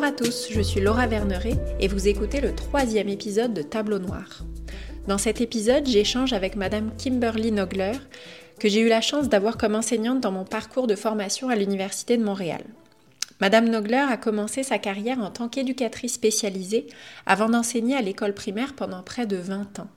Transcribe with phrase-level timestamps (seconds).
[0.00, 3.98] Bonjour à tous, je suis Laura Verneret et vous écoutez le troisième épisode de Tableau
[3.98, 4.44] Noir.
[5.06, 7.92] Dans cet épisode, j'échange avec Madame Kimberly Nogler,
[8.58, 12.16] que j'ai eu la chance d'avoir comme enseignante dans mon parcours de formation à l'Université
[12.16, 12.62] de Montréal.
[13.42, 16.86] Madame Nogler a commencé sa carrière en tant qu'éducatrice spécialisée
[17.26, 19.88] avant d'enseigner à l'école primaire pendant près de 20 ans.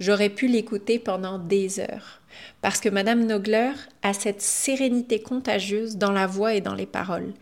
[0.00, 2.19] J'aurais pu l'écouter pendant des heures,
[2.62, 7.32] parce que Madame Nogler a cette sérénité contagieuse dans la voix et dans les paroles.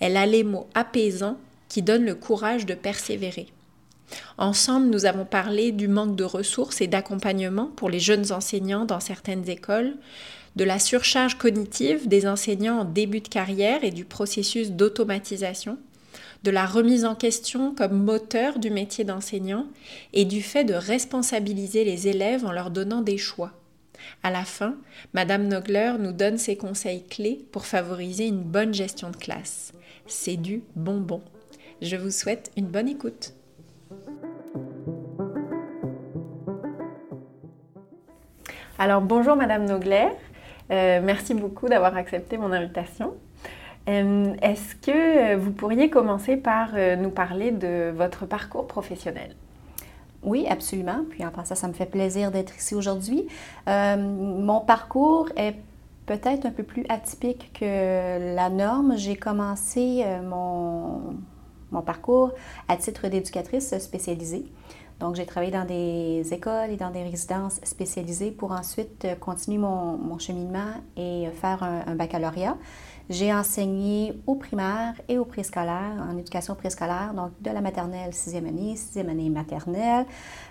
[0.00, 3.48] Elle a les mots apaisants qui donnent le courage de persévérer.
[4.38, 9.00] Ensemble, nous avons parlé du manque de ressources et d'accompagnement pour les jeunes enseignants dans
[9.00, 9.94] certaines écoles,
[10.56, 15.78] de la surcharge cognitive des enseignants en début de carrière et du processus d'automatisation,
[16.42, 19.66] de la remise en question comme moteur du métier d'enseignant
[20.12, 23.52] et du fait de responsabiliser les élèves en leur donnant des choix.
[24.22, 24.76] À la fin,
[25.14, 29.72] Madame Nogler nous donne ses conseils clés pour favoriser une bonne gestion de classe.
[30.06, 31.22] C'est du bonbon.
[31.80, 33.34] Je vous souhaite une bonne écoute.
[38.78, 40.08] Alors bonjour Madame Nogler,
[40.72, 43.14] euh, merci beaucoup d'avoir accepté mon invitation.
[43.88, 49.36] Euh, est-ce que vous pourriez commencer par euh, nous parler de votre parcours professionnel?
[50.22, 51.04] Oui, absolument.
[51.10, 53.26] Puis en passant, ça me fait plaisir d'être ici aujourd'hui.
[53.66, 55.56] mon parcours est
[56.06, 58.96] peut-être un peu plus atypique que la norme.
[58.96, 61.14] J'ai commencé mon,
[61.70, 62.32] mon, parcours
[62.68, 64.44] à titre d'éducatrice spécialisée.
[65.00, 69.96] Donc, j'ai travaillé dans des écoles et dans des résidences spécialisées pour ensuite continuer mon,
[69.96, 72.56] mon cheminement et faire un baccalauréat.
[73.10, 78.46] J'ai enseigné au primaire et au préscolaire, en éducation préscolaire, donc de la maternelle sixième
[78.46, 80.06] année, sixième année maternelle,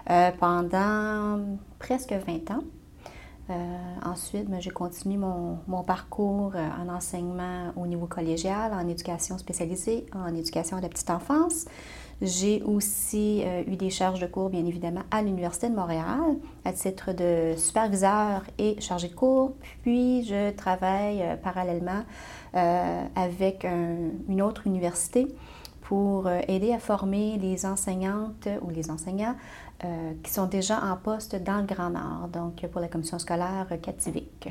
[0.09, 1.39] euh, pendant
[1.79, 2.63] presque 20 ans.
[3.49, 3.53] Euh,
[4.05, 9.37] ensuite, ben, j'ai continué mon, mon parcours euh, en enseignement au niveau collégial, en éducation
[9.37, 11.65] spécialisée, en éducation à la petite enfance.
[12.21, 17.13] J'ai aussi eu des charges de cours, bien évidemment, à l'Université de Montréal, à titre
[17.13, 19.53] de superviseur et chargé de cours.
[19.81, 22.03] Puis, je travaille parallèlement
[22.53, 23.65] euh, avec
[24.27, 25.25] une autre université
[25.83, 29.35] pour euh, aider à former les enseignantes ou les enseignants
[29.85, 33.67] euh, qui sont déjà en poste dans le Grand Nord, donc pour la commission scolaire
[33.81, 34.49] Cativic.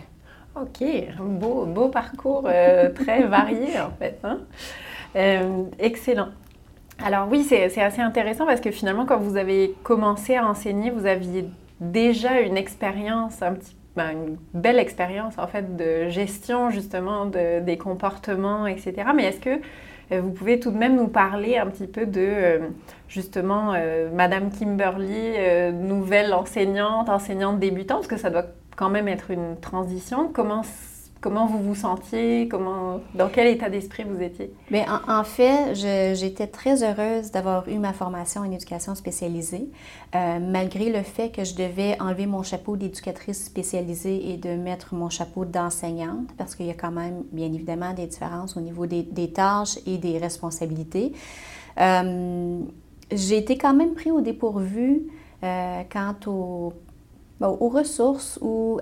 [0.56, 0.82] OK,
[1.18, 2.48] beau, beau parcours
[2.94, 4.18] très varié en fait.
[4.24, 4.38] Hein.
[5.78, 6.28] excellent.
[7.04, 11.04] Alors oui, c'est assez intéressant parce que finalement, quand vous avez commencé à enseigner, vous
[11.04, 11.46] aviez
[11.80, 17.60] déjà une expérience un petit ben, une belle expérience en fait de gestion justement de,
[17.60, 18.94] des comportements, etc.
[19.14, 19.60] Mais est-ce que
[20.12, 22.58] euh, vous pouvez tout de même nous parler un petit peu de euh,
[23.08, 25.34] justement euh, Madame Kimberly,
[25.74, 28.46] nouvelle enseignante, enseignante débutante, parce que ça doit
[28.76, 30.30] quand même être une transition.
[30.32, 30.62] Comment
[31.20, 32.48] Comment vous vous sentiez?
[32.48, 34.54] Comment, dans quel état d'esprit vous étiez?
[34.70, 39.68] Bien, en, fait, j'étais très heureuse d'avoir eu ma formation en éducation spécialisée,
[40.14, 44.94] euh, malgré le fait que je devais enlever mon chapeau d'éducatrice spécialisée et de mettre
[44.94, 48.86] mon chapeau d'enseignante, parce qu'il y a quand même, bien évidemment, des différences au niveau
[48.86, 51.12] des, tâches et des responsabilités.
[51.78, 52.60] Euh,
[53.12, 55.02] j'ai été quand même pris au dépourvu
[55.44, 56.72] euh, quant aux,
[57.42, 58.80] aux ressources ou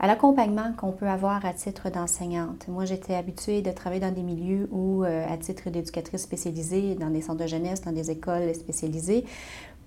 [0.00, 2.66] à l'accompagnement qu'on peut avoir à titre d'enseignante.
[2.68, 7.10] Moi, j'étais habituée de travailler dans des milieux où, euh, à titre d'éducatrice spécialisée, dans
[7.10, 9.26] des centres de jeunesse, dans des écoles spécialisées,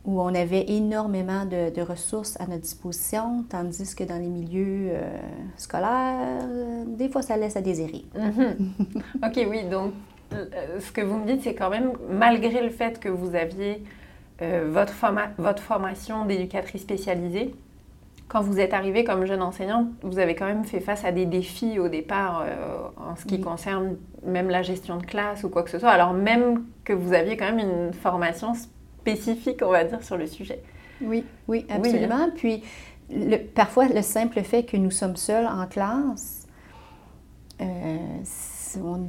[0.06, 5.18] où on avait énormément de, ressources à notre disposition, tandis que dans les milieux euh,
[5.58, 6.48] scolaires,
[6.86, 8.06] des fois, ça laisse à désirer.
[8.16, 9.26] Mm-hmm.
[9.26, 9.64] OK, oui.
[9.64, 9.94] Donc,
[10.34, 13.84] euh, ce que vous me dites, c'est quand même, malgré le fait que vous aviez
[14.42, 14.94] votre,
[15.38, 17.56] votre formation d'éducatrice spécialisée,
[18.34, 21.28] quand vous êtes arrivé comme jeune enseignante, vous avez quand même fait face à des
[21.28, 23.96] défis au départ euh, en ce qui concerne
[24.26, 27.38] même la gestion de classe ou quoi que ce soit, alors même que vous aviez
[27.38, 30.64] quand même une formation spécifique, on va dire, sur le sujet.
[31.00, 32.30] Oui, oui, absolument.
[32.36, 32.64] Puis
[33.54, 36.48] parfois, le simple fait que nous sommes seuls en classe,
[37.62, 37.98] euh,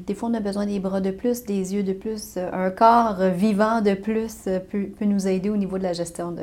[0.06, 2.70] des fois, on a besoin des bras de plus, des yeux de plus, euh, un
[2.70, 6.42] corps vivant de plus euh, peut, nous aider au niveau de la gestion de,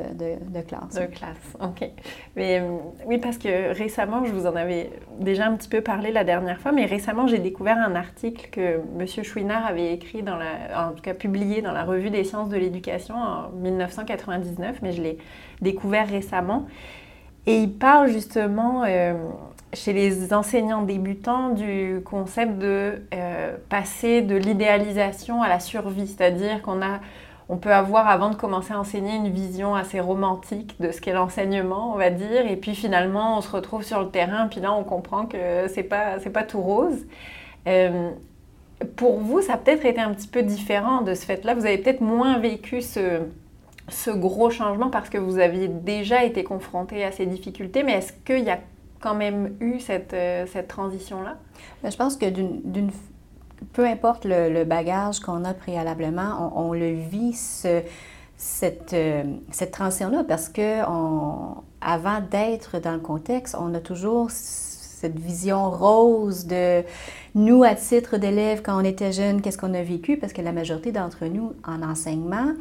[0.62, 0.94] classe.
[0.94, 1.88] De classe, OK.
[2.36, 2.76] Mais euh,
[3.06, 4.90] oui, parce que récemment, je vous en avais
[5.20, 8.80] déjà un petit peu parlé la dernière fois, mais récemment, j'ai découvert un article que
[8.98, 9.24] M.
[9.24, 13.50] Chouinard avait écrit, en tout cas publié dans la Revue des sciences de l'éducation en
[13.50, 15.18] 1999, mais je l'ai
[15.60, 16.66] découvert récemment.
[17.46, 18.84] Et il parle justement
[19.72, 26.62] chez les enseignants débutants du concept de euh, passer de l'idéalisation à la survie, c'est-à-dire
[26.62, 27.00] qu'on a
[27.48, 31.12] on peut avoir avant de commencer à enseigner une vision assez romantique de ce qu'est
[31.12, 34.72] l'enseignement, on va dire, et puis finalement on se retrouve sur le terrain, puis là
[34.72, 37.06] on comprend que c'est pas pas tout rose.
[37.66, 38.10] Euh,
[38.96, 41.54] pour vous, ça a peut-être été un petit peu différent de ce fait-là.
[41.54, 43.20] Vous avez peut-être moins vécu ce,
[43.88, 48.12] ce gros changement parce que vous aviez déjà été confronté à ces difficultés, mais est-ce
[48.12, 48.58] qu'il y a
[49.02, 51.36] quand même eu cette, euh, cette transition-là?
[51.82, 52.26] Ben, je pense que
[53.72, 60.48] peu importe le, bagage qu'on a préalablement, on, le vit cette, euh, cette transition-là parce
[60.48, 60.80] que
[61.80, 66.82] avant d'être dans le contexte, on a toujours cette vision rose de
[67.34, 70.52] nous, à titre d'élèves, quand on était jeunes, qu'est-ce qu'on a vécu, parce que la
[70.52, 72.52] majorité d'entre nous, en enseignement,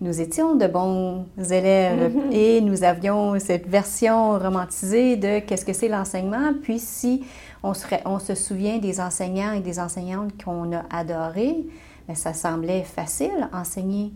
[0.00, 2.32] nous étions de bons élèves mm-hmm.
[2.32, 6.52] et nous avions cette version romantisée de qu'est-ce que c'est l'enseignement.
[6.62, 7.24] Puis si
[7.62, 11.66] on se, on se souvient des enseignants et des enseignantes qu'on a adorés,
[12.06, 14.12] bien, ça semblait facile enseigner.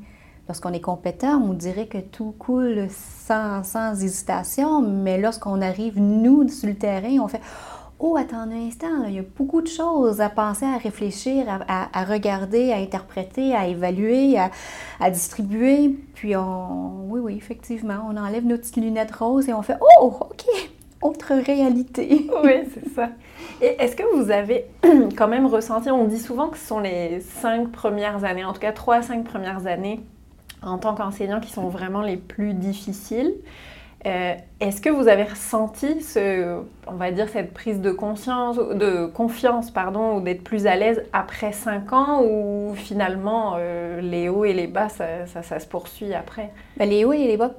[0.49, 6.47] Lorsqu'on est compétent, on dirait que tout coule sans, sans hésitation, mais lorsqu'on arrive, nous,
[6.49, 7.41] sur le terrain, on fait
[8.07, 12.05] Oh, attends un instant, il y a beaucoup de choses à penser, à réfléchir, à,
[12.05, 15.89] regarder, à interpréter, à évaluer, à, distribuer.
[16.15, 20.19] Puis, on, oui, oui, effectivement, on enlève nos petites lunettes roses et on fait Oh,
[20.21, 20.45] OK,
[21.01, 22.29] autre réalité.
[22.45, 23.09] oui, c'est ça.
[23.63, 24.67] Et est-ce que vous avez
[25.17, 28.61] quand même ressenti, on dit souvent que ce sont les cinq premières années, en tout
[28.61, 30.03] cas trois cinq premières années
[30.61, 33.33] en tant qu'enseignant qui sont vraiment les plus difficiles.
[34.07, 39.07] Euh, est-ce que vous avez ressenti ce, on va dire cette prise de conscience, de
[39.07, 44.45] confiance, pardon, ou d'être plus à l'aise après cinq ans, ou finalement euh, les hauts
[44.45, 46.53] et les bas, ça, se poursuit après?
[46.77, 47.53] Ben, Les hauts et les bas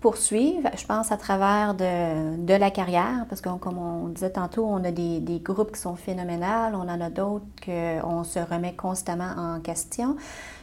[0.00, 4.84] poursuivent, je pense, à travers de, la carrière, parce que comme on disait tantôt, on
[4.84, 9.32] a des, des groupes qui sont phénoménales, on en a d'autres qu'on se remet constamment
[9.36, 10.16] en question.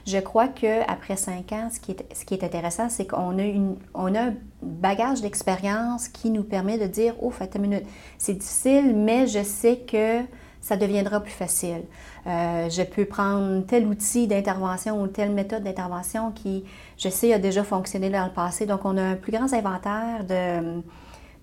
[0.06, 3.44] Je crois qu'après cinq ans, ce qui est, ce qui est intéressant, c'est qu'on a,
[3.44, 7.86] une, on a un bagage d'expérience qui nous permet de dire, oh, fait une minute,
[8.18, 10.22] c'est difficile, mais je sais que
[10.66, 11.84] ça deviendra plus facile.
[12.26, 16.66] Euh, je peux prendre tel outil d'intervention ou telle méthode d'intervention qui,
[16.98, 18.66] je sais, a déjà fonctionné dans le passé.
[18.66, 20.26] Donc, on a un plus grand inventaire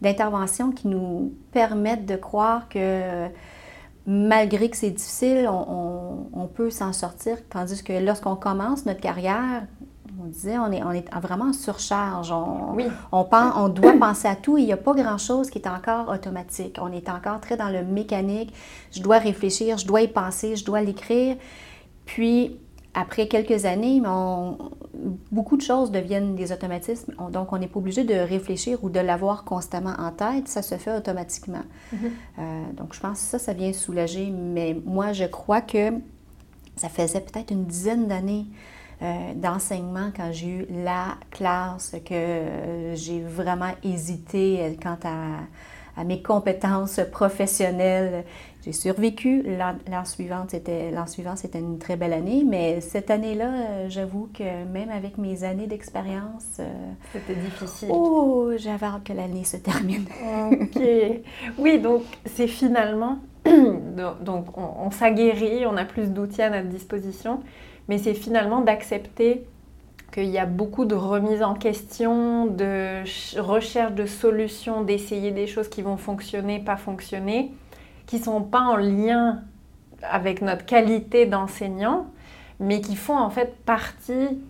[0.00, 3.28] d'interventions qui nous permettent de croire que
[4.06, 7.36] malgré que c'est difficile, on, peut s'en sortir.
[7.48, 9.62] Tandis que lorsqu'on commence notre carrière,
[10.22, 12.30] on disait, on est, on est vraiment en surcharge.
[12.30, 12.86] On, oui.
[13.10, 14.58] on, pense, on doit penser à tout.
[14.58, 16.78] Il n'y a pas grand-chose qui est encore automatique.
[16.80, 18.52] On est encore très dans le mécanique.
[18.92, 21.36] Je dois réfléchir, je dois y penser, je dois l'écrire.
[22.04, 22.56] Puis,
[22.94, 24.02] après quelques années,
[25.30, 27.14] beaucoup de choses deviennent des automatismes.
[27.30, 30.48] donc, on n'est pas obligé de réfléchir ou de l'avoir constamment en tête.
[30.48, 31.62] Ça se fait automatiquement.
[31.94, 31.96] Mm-hmm.
[32.38, 34.30] Euh, donc, je pense que ça, ça vient soulager.
[34.30, 35.92] Mais moi, je crois que
[36.76, 38.46] ça faisait peut-être une dizaine d'années
[39.02, 45.40] euh, d'enseignement quand j'ai eu la classe que euh, j'ai vraiment hésité quant à
[45.96, 48.24] à mes compétences professionnelles.
[48.64, 49.42] J'ai survécu.
[49.42, 55.18] L'an suivant, c'était une très belle année, mais cette année-là, euh, j'avoue que même avec
[55.18, 56.72] mes années d'expérience, euh,
[57.12, 57.88] c'était difficile.
[57.90, 60.04] Oh, j'avais hâte que l'année se termine.
[60.52, 60.82] ok.
[61.58, 67.40] Oui, donc c'est finalement donc on, on s'aguerrit, on a plus d'outils à notre disposition,
[67.92, 69.44] mais c'est finalement d'accepter
[70.14, 73.02] qu'il y a beaucoup de remise en question, de
[73.38, 77.52] recherche de solutions, d'essayer des choses qui vont fonctionner, pas fonctionner,
[78.06, 79.42] qui ne sont pas en lien
[80.00, 82.06] avec notre qualité d'enseignant,
[82.60, 84.40] mais qui font en fait partie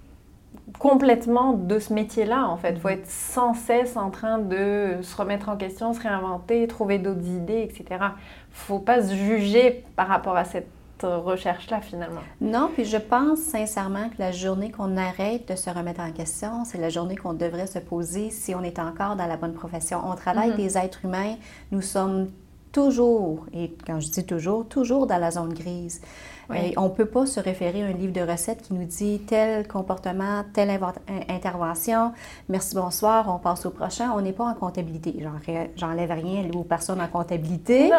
[0.78, 2.46] complètement de ce métier-là.
[2.46, 6.00] En fait, il faut être sans cesse en train de se remettre en question, se
[6.00, 7.86] réinventer, trouver d'autres idées, etc.
[7.90, 8.06] Il ne
[8.52, 10.68] faut pas se juger par rapport à cette
[11.06, 12.20] recherche-là, finalement?
[12.40, 16.64] Non, puis je pense sincèrement que la journée qu'on arrête de se remettre en question,
[16.64, 20.00] c'est la journée qu'on devrait se poser si on est encore dans la bonne profession.
[20.04, 20.56] On travaille mm-hmm.
[20.56, 21.36] des êtres humains,
[21.70, 22.28] nous sommes
[22.72, 26.00] toujours, et quand je dis toujours, toujours dans la zone grise.
[26.48, 29.68] on ne peut pas se référer à un livre de recettes qui nous dit tel
[29.68, 30.70] comportement, telle
[31.28, 32.12] intervention,
[32.48, 34.10] merci, bonsoir, on passe au prochain.
[34.16, 35.14] On n'est pas en comptabilité.
[35.76, 37.90] J'enlève rien aux personnes en comptabilité.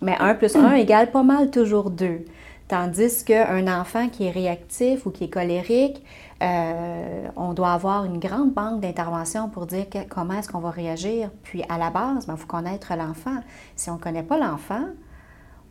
[0.00, 2.24] Mais 1 plus 1 égale pas mal toujours 2.
[2.66, 6.02] Tandis qu'un enfant qui est réactif ou qui est colérique,
[6.42, 11.30] euh, on doit avoir une grande banque d'intervention pour dire comment est-ce qu'on va réagir.
[11.42, 13.36] Puis à la base, il ben, faut connaître l'enfant.
[13.76, 14.84] Si on ne connaît pas l'enfant,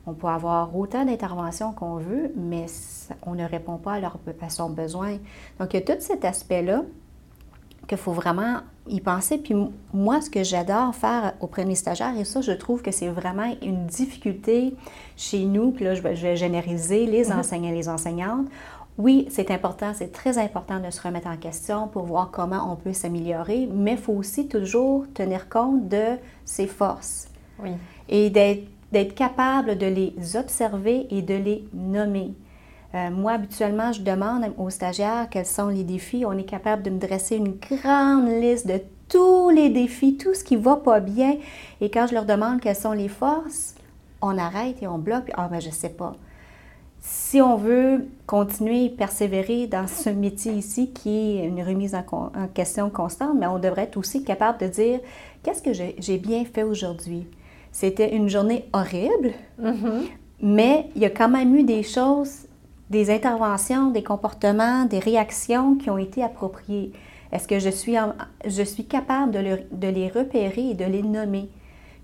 [0.06, 2.66] on peut avoir autant d'interventions qu'on veut, mais
[3.26, 5.18] on ne répond pas à, à son besoin.
[5.60, 6.84] Donc il y a tout cet aspect-là
[7.88, 9.38] qu'il faut vraiment y penser.
[9.38, 9.56] Puis
[9.94, 13.08] moi, ce que j'adore faire auprès de mes stagiaires, et ça, je trouve que c'est
[13.08, 14.76] vraiment une difficulté
[15.16, 17.40] chez nous, puis là, je vais, généraliser les mhm.
[17.40, 18.48] enseignants et les enseignantes.
[18.98, 22.76] Oui, c'est important, c'est très important de se remettre en question pour voir comment on
[22.76, 27.28] peut s'améliorer, mais il faut aussi toujours tenir compte de ses forces.
[27.60, 27.72] Oui.
[28.08, 32.34] Et d'être capable de les observer et de les nommer.
[32.96, 36.26] Euh, moi, habituellement, je demande aux stagiaires quels sont les défis.
[36.26, 40.44] On est capable de me dresser une grande liste de tous les défis, tout ce
[40.44, 41.38] qui va pas bien.
[41.82, 43.76] Et quand je leur demande quelles sont les forces,
[44.22, 45.32] on arrête et on bloque.
[45.36, 46.16] Ah, ben, je sais pas.
[47.00, 52.30] Si on veut continuer et persévérer dans ce métier ici, qui est une remise en,
[52.54, 55.00] question constante, mais on devrait être aussi capable de dire
[55.42, 57.28] qu'est-ce que j'ai bien fait aujourd'hui?
[57.74, 60.04] C'était une journée horrible, mm-hmm.
[60.44, 62.46] mais il y a quand même eu des choses,
[62.94, 66.94] des interventions, des comportements, des réactions qui ont été appropriées.
[67.32, 67.96] Est-ce que je suis,
[68.46, 71.50] je suis capable de, de les repérer et de les nommer?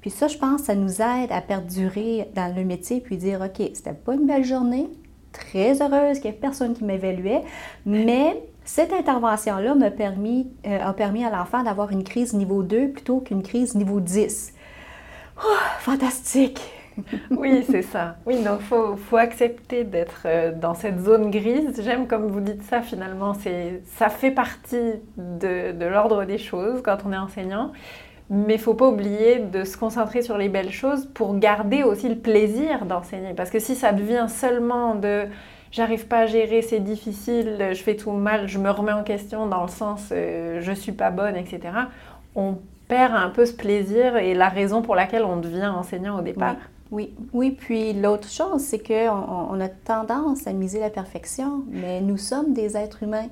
[0.02, 3.70] Puis ça, je pense, ça nous aide à perdurer dans le métier, puis dire, OK,
[3.74, 4.90] c'était pas une belle journée,
[5.32, 7.44] très heureuse qu'il n'y ait personne qui m'évaluait,
[7.86, 12.90] mais cette intervention-là m'a permis, euh, a permis à l'enfant d'avoir une crise niveau 2
[12.90, 14.54] plutôt qu'une crise niveau 10.
[15.80, 16.79] fantastique!
[17.32, 18.16] oui, c'est ça.
[18.26, 21.82] Oui, donc faut, accepter d'être euh, dans cette zone grise.
[21.84, 23.34] J'aime comme vous dites ça finalement,
[23.86, 27.72] ça fait partie de, l'ordre des choses quand on est enseignant.
[28.32, 32.08] Mais il faut pas oublier de se concentrer sur les belles choses pour garder aussi
[32.08, 33.34] le plaisir d'enseigner.
[33.34, 35.26] Parce que si ça devient seulement de
[35.72, 39.48] j'arrive pas à gérer, c'est difficile, je fais tout mal, je me remets en question
[39.48, 41.60] dans le sens euh, je suis pas bonne, etc.,
[42.36, 46.22] on perd un peu ce plaisir et la raison pour laquelle on devient enseignant au
[46.22, 46.58] départ.
[46.92, 47.52] Oui.
[47.52, 52.54] Puis l'autre chose, c'est qu'on on a tendance à miser la perfection, mais nous sommes
[52.54, 53.28] des êtres humains.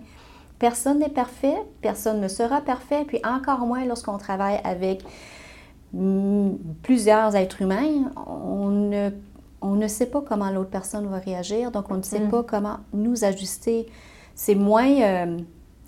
[0.60, 5.04] Personne n'est parfait, personne ne sera parfait, puis encore moins lorsqu'on travaille avec
[6.84, 9.10] plusieurs êtres humains, on ne,
[9.62, 12.30] on ne sait pas comment l'autre personne va réagir, donc on ne sait mm.
[12.30, 13.88] pas comment nous ajuster.
[14.36, 15.38] C'est moins euh,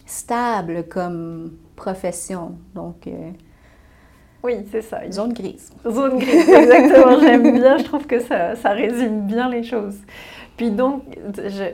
[0.05, 2.53] stable comme profession.
[2.73, 3.31] Donc, euh,
[4.43, 4.99] oui, c'est ça.
[5.11, 5.71] Zone grise.
[5.89, 7.19] Zone grise, exactement.
[7.19, 9.97] J'aime bien, je trouve que ça, ça résume bien les choses.
[10.57, 11.03] Puis donc,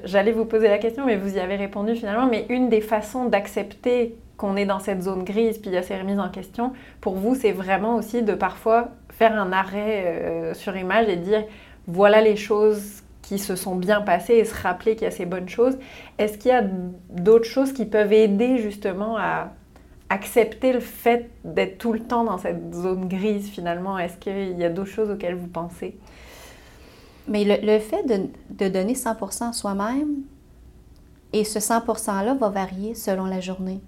[0.03, 3.25] j'allais vous poser la question, mais vous y avez répondu finalement, mais une des façons
[3.25, 6.73] d'accepter qu'on est dans cette zone grise, puis il y a ces remises en question,
[7.01, 11.43] pour vous, c'est vraiment aussi de parfois faire un arrêt euh, sur image et dire,
[11.87, 15.25] voilà les choses qui se sont bien passées et se rappeler qu'il y a ces
[15.25, 15.77] bonnes choses.
[16.19, 16.63] Est-ce qu'il y a
[17.09, 19.51] d'autres choses qui peuvent aider justement à
[20.09, 23.97] accepter le fait d'être tout le temps dans cette zone grise finalement?
[23.97, 25.97] Est-ce qu'il y a d'autres choses auxquelles vous pensez?
[27.27, 30.21] Mais le, fait de, donner 100% soi-même,
[31.33, 33.81] et ce 100%-là va varier selon la journée.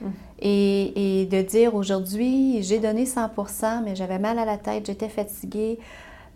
[0.00, 0.06] Mm.
[0.40, 5.78] Et, de dire aujourd'hui, j'ai donné 100%, mais j'avais mal à la tête, j'étais fatiguée.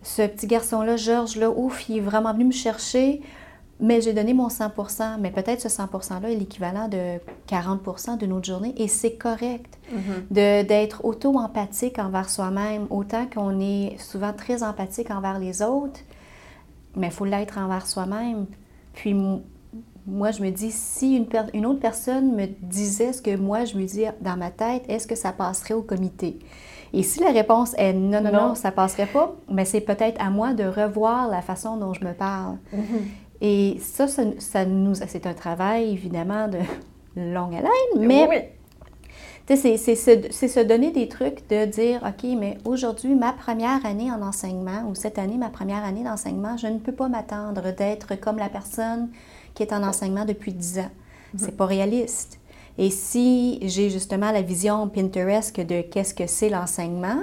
[0.03, 3.23] Ce petit garçon-là, Georges, là, ouf, il est vraiment venu me chercher,
[3.81, 5.19] mais j'ai donné mon 100%.
[5.21, 10.67] Mais peut-être ce 100%-là est l'équivalent de 40% d'une autre journée, et c'est correct mm-hmm.
[10.67, 16.01] d'être auto-empathique envers soi-même, autant qu'on est souvent très empathique envers les autres
[16.97, 18.47] mais il faut l'être envers soi-même.
[18.95, 19.15] Puis
[20.07, 23.77] moi, je me dis, si une, une, autre personne me disait ce que moi, je
[23.77, 26.39] me dis dans ma tête, est-ce que ça passerait au comité?
[26.93, 30.31] Et si la réponse est non, non, non, ça passerait pas, mais c'est peut-être à
[30.31, 32.57] moi de revoir la façon dont je me parle.
[32.73, 33.03] Mm-hmm.
[33.47, 36.61] Et ça, ça, nous, c'est un travail évidemment de
[37.15, 38.55] longue haleine, mais
[39.47, 44.89] c'est se donner des trucs de dire, OK, mais aujourd'hui, ma première année en enseignement,
[44.89, 48.49] ou cette année, ma première année d'enseignement, je ne peux pas m'attendre d'être comme la
[48.49, 49.11] personne
[49.53, 50.91] qui est en enseignement depuis 10 ans.
[51.35, 51.41] Mhm.
[51.41, 52.39] C'est pas réaliste.
[52.79, 57.21] Et si j'ai justement la vision Pinterest de qu'est-ce que c'est l'enseignement,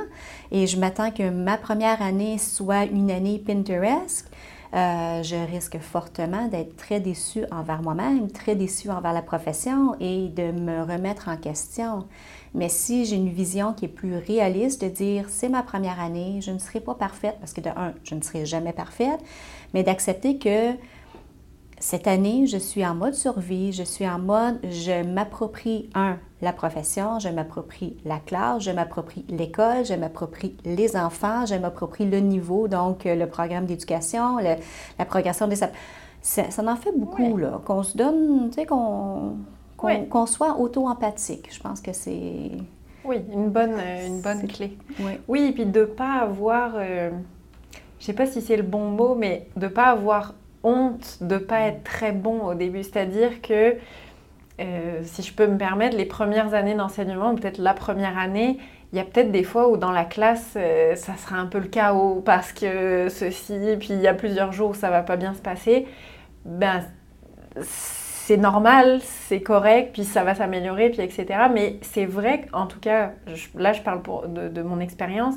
[0.52, 4.31] et je m'attends que ma première année soit une année Pinterest,
[4.74, 10.30] euh, je risque fortement d'être très déçue envers moi-même, très déçue envers la profession et
[10.30, 12.06] de me remettre en question.
[12.54, 16.40] Mais si j'ai une vision qui est plus réaliste, de dire c'est ma première année,
[16.42, 19.20] je ne serai pas parfaite, parce que de un, je ne serai jamais parfaite,
[19.74, 20.74] mais d'accepter que
[21.82, 26.54] cette année, je suis en mode survie, je suis en mode, je m'approprie, un, la
[26.54, 32.20] profession, je m'approprie la classe, je m'approprie l'école, je m'approprie les enfants, je m'approprie le
[32.20, 35.56] niveau, donc euh, le programme d'éducation, la progression des...
[35.56, 35.68] Ça,
[36.22, 39.38] ça en fait beaucoup, là, qu'on se donne, tu sais, qu'on
[39.78, 41.52] qu'on soit auto-empathique.
[41.52, 42.52] Je pense que c'est...
[43.04, 44.78] Oui, une bonne, euh, une bonne clé.
[45.00, 45.14] Oui.
[45.28, 47.10] oui, et puis de ne pas avoir, euh,
[47.98, 51.18] je ne sais pas si c'est le bon mot, mais de ne pas avoir honte
[51.22, 52.84] de pas être très bon au début.
[52.84, 53.76] C'est-à-dire que,
[54.60, 58.58] euh, si je peux me permettre, les premières années d'enseignement, peut-être la première année,
[58.94, 61.60] il y a peut-être des fois où dans la classe, euh, ça sera un peu
[61.60, 65.16] le chaos parce que ceci, puis il y a plusieurs jours où ça va pas
[65.16, 65.88] bien se passer.
[66.46, 66.84] Ben,
[67.62, 71.26] c'est normal, c'est correct, puis ça va s'améliorer, puis etc.
[71.54, 73.12] Mais c'est vrai qu'en tout cas,
[73.56, 75.36] là je parle pour, de mon expérience,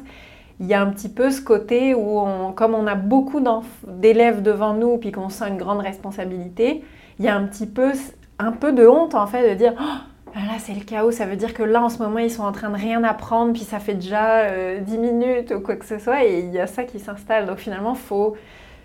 [0.61, 2.21] il y a un petit peu ce côté où,
[2.55, 3.43] comme on a beaucoup
[3.87, 6.85] d'élèves devant nous, puis qu'on sent une grande responsabilité,
[7.19, 7.93] il y a un petit peu,
[8.39, 10.01] un peu de honte en fait de dire oh,
[10.35, 12.43] ah là c'est le chaos, ça veut dire que là en ce moment ils sont
[12.43, 15.85] en train de rien apprendre, puis ça fait déjà 10 euh, minutes ou quoi que
[15.85, 17.47] ce soit, et il y a ça qui s'installe.
[17.47, 18.37] Donc finalement, faut,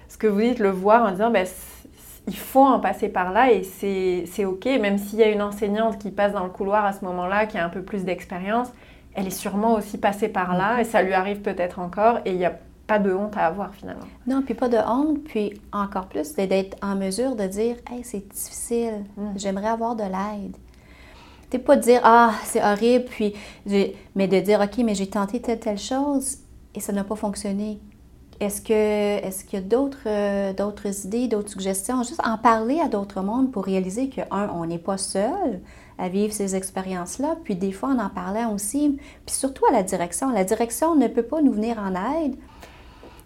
[0.07, 1.45] ce que vous dites, le voir en disant, ben,
[2.27, 5.97] il faut en passer par là et c'est OK, même s'il y a une enseignante
[5.97, 8.71] qui passe dans le couloir à ce moment-là, qui a un peu plus d'expérience,
[9.15, 12.37] elle est sûrement aussi passée par là et ça lui arrive peut-être encore et il
[12.37, 12.53] n'y a
[12.87, 14.05] pas de honte à avoir finalement.
[14.25, 18.03] Non, puis pas de honte, puis encore plus, c'est d'être en mesure de dire Hey,
[18.03, 19.29] c'est difficile, mm.
[19.35, 20.57] j'aimerais avoir de l'aide.
[21.51, 23.33] C'est pas de dire Ah, c'est horrible, puis
[24.15, 26.37] mais de dire OK, mais j'ai tenté telle, telle chose
[26.73, 27.79] et ça n'a pas fonctionné.
[28.39, 32.01] Est-ce que est-ce qu'il y a d'autres euh, d'autres idées, d'autres suggestions?
[32.03, 35.61] Juste en parler à d'autres mondes pour réaliser que, un, on n'est pas seul
[35.99, 39.83] à vivre ces expériences-là, puis des fois en en parlant aussi, puis surtout à la
[39.83, 40.31] direction.
[40.31, 42.35] La direction ne peut pas nous venir en aide.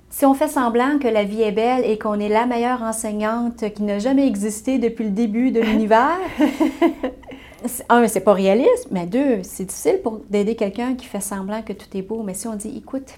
[0.10, 3.72] Si on fait semblant que la vie est belle et qu'on est la meilleure enseignante
[3.74, 6.20] qui n'a jamais existé depuis le début de l'univers,
[7.90, 11.74] un, c'est pas réaliste, mais deux, c'est difficile pour d'aider quelqu'un qui fait semblant que
[11.74, 12.24] tout est beau.
[12.24, 13.18] Mais si on dit, écoute,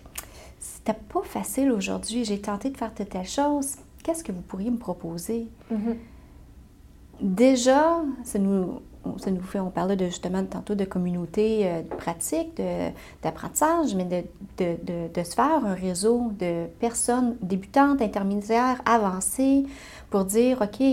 [0.60, 4.70] c'était pas facile aujourd'hui, j'ai tenté de faire telle, telle chose, qu'est-ce que vous pourriez
[4.70, 5.48] me proposer?
[5.74, 5.96] Mm-hmm.
[7.22, 8.82] Déjà, ça nous,
[9.18, 12.62] ça nous fait, on parlait de, justement tantôt de communauté euh, de pratique,
[13.24, 19.66] d'apprentissage, mais de, de, se faire un réseau de personnes débutantes, intermédiaires, avancées,
[20.10, 20.86] pour dire, OK,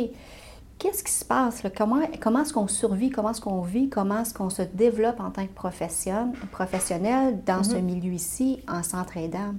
[0.79, 1.63] qu'est-ce qui se passe?
[1.63, 1.71] Là?
[1.71, 3.11] Comment, comment est-ce qu'on survit?
[3.11, 3.89] Comment est-ce qu'on vit?
[3.89, 7.83] Comment est-ce qu'on se développe en tant que professionnel dans ce mm-hmm.
[7.83, 9.55] milieu ici en s'entraidant?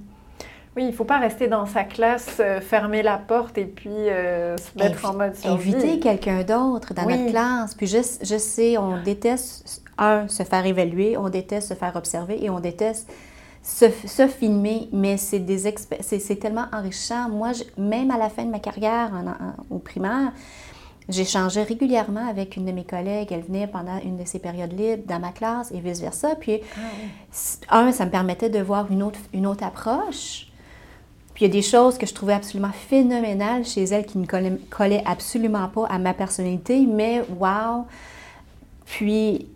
[0.76, 3.90] Oui, il ne faut pas rester dans sa classe, euh, fermer la porte et puis
[3.90, 5.74] euh, se mettre en mode survie.
[5.74, 7.74] Inviter quelqu'un d'autre dans notre classe.
[7.74, 12.44] Puis je, je, sais, on déteste, un, se faire évaluer, on déteste se faire observer
[12.44, 13.08] et on déteste
[13.62, 17.28] se, se filmer, mais c'est des c'est tellement enrichissant.
[17.30, 20.32] Moi, même à la fin de ma carrière en, au primaire,
[21.08, 23.28] J'échangeais régulièrement avec une de mes collègues.
[23.30, 26.34] Elle venait pendant une de ses périodes libres dans ma classe et vice-versa.
[26.36, 26.60] Puis,
[27.68, 30.46] ah un, ça me permettait de voir une autre, une autre approche.
[31.34, 34.26] Puis il y a des choses que je trouvais absolument phénoménales chez elle qui ne
[34.26, 37.86] collaient, absolument pas à ma personnalité, mais wow!
[38.86, 39.48] Puis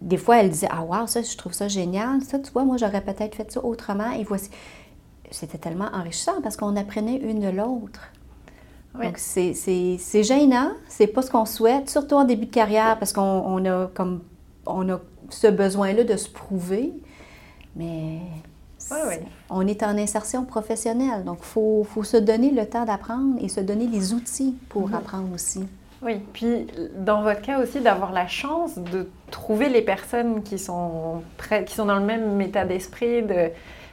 [0.00, 2.22] des fois, elle disait Ah, wow, ça, je trouve ça génial.
[2.22, 4.10] Ça, tu vois, moi, j'aurais peut-être fait ça autrement.
[4.12, 4.50] Et voici.
[5.30, 8.00] C'était tellement enrichissant parce qu'on apprenait une de l'autre.
[8.94, 13.64] Donc, c'est gênant, c'est pas ce qu'on souhaite, surtout en début de carrière, parce qu'on
[13.64, 14.22] a comme
[14.66, 16.92] on a ce besoin-là de se prouver.
[17.74, 18.18] Mais
[19.50, 23.48] on est en insertion professionnelle, donc il faut, faut, se donner le temps d'apprendre et
[23.48, 24.94] se donner les outils pour mhm.
[24.94, 25.66] apprendre aussi.
[26.02, 26.66] Oui, puis
[26.96, 31.22] dans votre cas aussi, d'avoir la chance de trouver les personnes qui sont,
[31.66, 33.24] qui sont dans le même état d'esprit,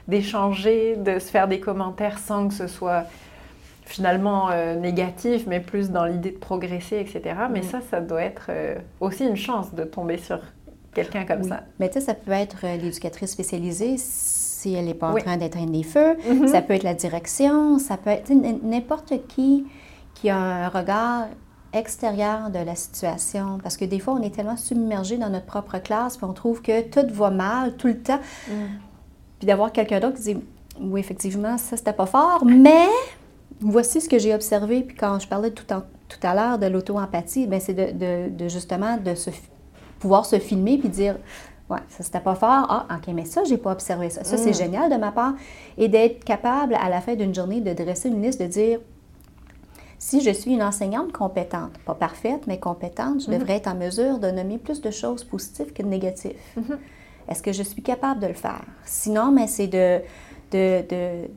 [0.07, 3.03] d'échanger, de, se faire des commentaires sans que ce soit
[3.85, 7.35] finalement euh, négatif, mais plus dans l'idée de progresser, etc.
[7.51, 10.39] Mais ça, ça doit être euh, aussi une chance de tomber sur
[11.03, 11.63] quelqu'un comme ça.
[11.79, 15.37] Mais tu sais, ça peut être euh, l'éducatrice spécialisée si elle n'est pas en train
[15.37, 16.15] d'éteindre des feux.
[16.15, 16.47] Mm-hmm.
[16.47, 19.65] Ça peut être la direction, ça peut être n'importe qui
[20.15, 21.27] qui a un regard
[21.73, 23.59] extérieur de la situation.
[23.61, 26.61] Parce que des fois, on est tellement submergé dans notre propre classe, puis on trouve
[26.61, 28.19] que tout va mal tout le temps.
[28.47, 28.53] Mm.
[29.39, 30.37] Puis d'avoir quelqu'un d'autre qui dit
[30.81, 32.87] Oui, effectivement, ça, c'était pas fort, mais
[33.61, 34.81] voici ce que j'ai observé.
[34.81, 38.97] Puis quand je parlais tout, tout à l'heure de l'auto-empathie, ben, c'est de, de, justement
[38.97, 39.29] de se,
[39.99, 41.15] pouvoir se filmer puis dire
[41.69, 42.65] Ouais, ça c'était pas fort.
[42.67, 44.23] Ah, ok, mais ça, j'ai pas observé ça.
[44.23, 44.55] Ça, c'est mm.
[44.55, 45.35] génial de ma part.
[45.77, 48.79] Et d'être capable, à la fin d'une journée, de dresser une liste, de dire
[49.99, 53.37] si je suis une enseignante compétente, pas parfaite, mais compétente, je mm-hmm.
[53.37, 56.39] devrais être en mesure de nommer plus de choses positives que de négatives.
[56.57, 56.77] Mm-hmm.
[57.27, 58.63] Est-ce que je suis capable de le faire?
[58.85, 60.01] Sinon, mais c'est de,
[60.51, 61.29] de, de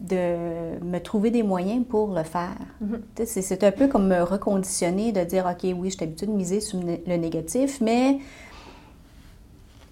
[0.00, 2.56] de me trouver des moyens pour le faire.
[2.82, 3.26] Mm-hmm.
[3.26, 6.60] C'est un peu comme me reconditionner, de dire, OK, oui, je suis habituée de miser
[6.60, 8.18] sur le négatif, mais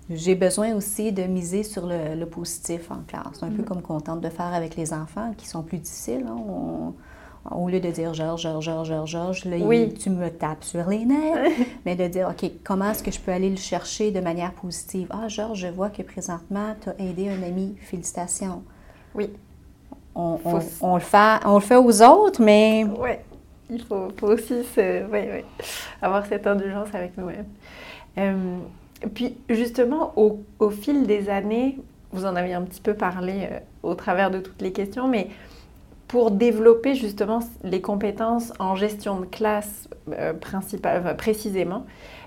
[0.09, 3.27] j'ai besoin aussi de miser sur le, positif en classe.
[3.35, 3.67] C'est un peu mm-hmm.
[3.67, 6.25] comme qu'on tente de faire avec les enfants qui sont plus difficiles.
[6.27, 6.95] Hein.
[7.51, 9.59] au lieu de dire Georges, Georges, Georges, Georges, là,
[9.99, 11.53] tu me tapes sur les nerfs,
[11.85, 15.09] mais de dire, OK, comment est-ce que je peux aller le chercher de manière positive?
[15.11, 18.63] Ah, Georges, je vois que présentement, tu as aidé un ami, félicitations.
[19.15, 19.29] Oui
[20.19, 22.85] on, le fait, on le fait aux autres, mais...
[22.99, 23.11] Oui,
[23.71, 24.65] il faut, aussi
[26.03, 27.47] avoir cette indulgence avec nous-mêmes.
[28.19, 28.57] Euh,
[29.15, 31.79] puis justement, au, fil des années,
[32.13, 35.29] vous en avez un petit peu parlé euh, au travers de toutes les questions, mais
[36.09, 40.33] pour développer justement les compétences en gestion de classe euh,
[41.17, 41.85] précisément,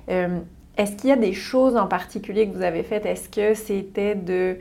[0.08, 3.06] est-ce qu'il y a des choses en particulier que vous avez faites?
[3.06, 4.58] Est-ce que c'était de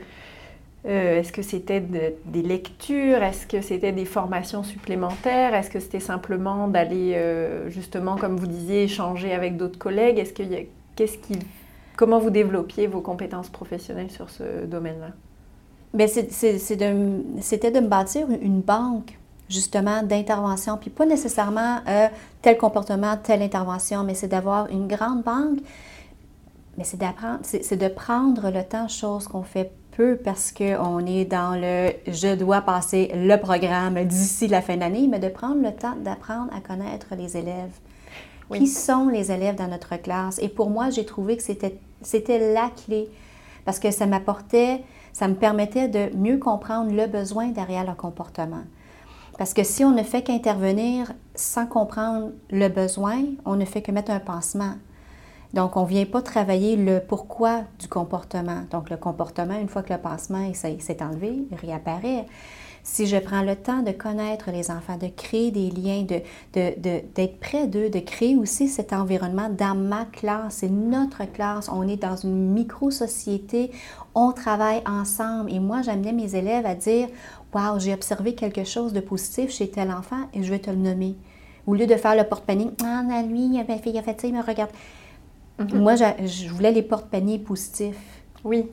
[0.87, 3.21] Euh, est-ce que c'était des lectures?
[3.21, 5.53] Est-ce que c'était des formations supplémentaires?
[5.53, 10.17] Est-ce que c'était simplement d'aller, euh, justement, comme vous disiez, échanger avec d'autres collègues?
[10.17, 10.43] Est-ce que
[10.95, 11.37] qu'est-ce qui,
[11.95, 15.09] comment vous développiez vos compétences professionnelles sur ce domaine-là?
[15.93, 19.17] Bien, c'était de, me bâtir une banque
[19.49, 22.07] justement d'intervention, puis pas nécessairement euh,
[22.41, 25.59] tel comportement, telle intervention, mais c'est d'avoir une grande banque,
[26.77, 31.25] mais c'est d'apprendre, c'est de prendre le temps, chose qu'on fait peu parce qu'on est
[31.25, 35.71] dans le je dois passer le programme d'ici la fin d'année, mais de prendre le
[35.71, 37.73] temps d'apprendre à connaître les élèves.
[38.51, 40.39] Qui sont les élèves dans notre classe?
[40.41, 43.09] Et pour moi, j'ai trouvé que c'était, c'était la clé
[43.63, 44.83] parce que ça m'apportait,
[45.13, 48.63] ça me permettait de mieux comprendre le besoin derrière leur comportement.
[49.37, 53.91] Parce que si on ne fait qu'intervenir sans comprendre le besoin, on ne fait que
[53.91, 54.73] mettre un pansement.
[55.53, 58.63] Donc, on ne vient pas travailler le pourquoi du comportement.
[58.71, 62.25] Donc, le comportement, une fois que le pansement s'est enlevé, réapparaît.
[62.83, 66.03] Si je prends le temps de connaître les enfants, de créer des liens,
[66.53, 71.87] d'être près d'eux, de créer aussi cet environnement dans ma classe, c'est notre classe, on
[71.87, 73.71] est dans une micro-société,
[74.15, 75.53] on travaille ensemble.
[75.53, 77.07] Et moi, j'amenais mes élèves à dire,
[77.53, 80.77] Wow, j'ai observé quelque chose de positif chez tel enfant et je vais te le
[80.77, 81.17] nommer.
[81.67, 84.41] Au lieu de faire le porte-panier, ah, lui, il a fait, il a fait me
[84.41, 84.71] regarde.
[85.61, 85.81] Mhm.
[85.81, 88.23] Moi, je, voulais les porte-paniers positifs.
[88.43, 88.67] Oui.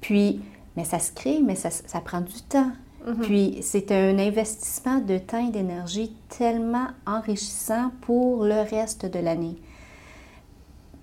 [0.00, 0.40] Puis,
[0.76, 2.70] mais ça se crée, mais ça, prend du temps.
[3.06, 3.20] Mhm.
[3.22, 9.56] Puis, c'est un investissement de temps et d'énergie tellement enrichissant pour le reste de l'année.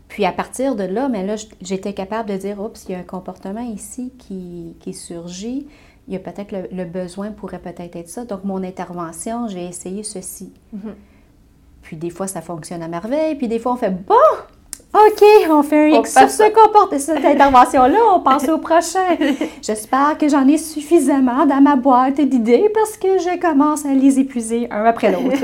[0.08, 2.98] Puis à partir de là, mais là, j'étais capable de dire, oups, il y a
[3.00, 5.68] un comportement ici qui, qui surgit
[6.10, 8.26] il y a peut-être le, besoin pourrait peut-être être ça.
[8.26, 10.52] Donc, mon intervention, j'ai essayé ceci.
[10.74, 10.96] Mhm.
[11.84, 13.36] Puis des fois, ça fonctionne à merveille.
[13.36, 14.16] Puis des fois, on fait bon,
[14.92, 19.18] OK, on fait un X sur ce comporte cette intervention-là, on passe au prochain.
[19.62, 24.20] J'espère que j'en ai suffisamment dans ma boîte d'idées parce que je commence à les
[24.20, 25.44] épuiser un après l'autre.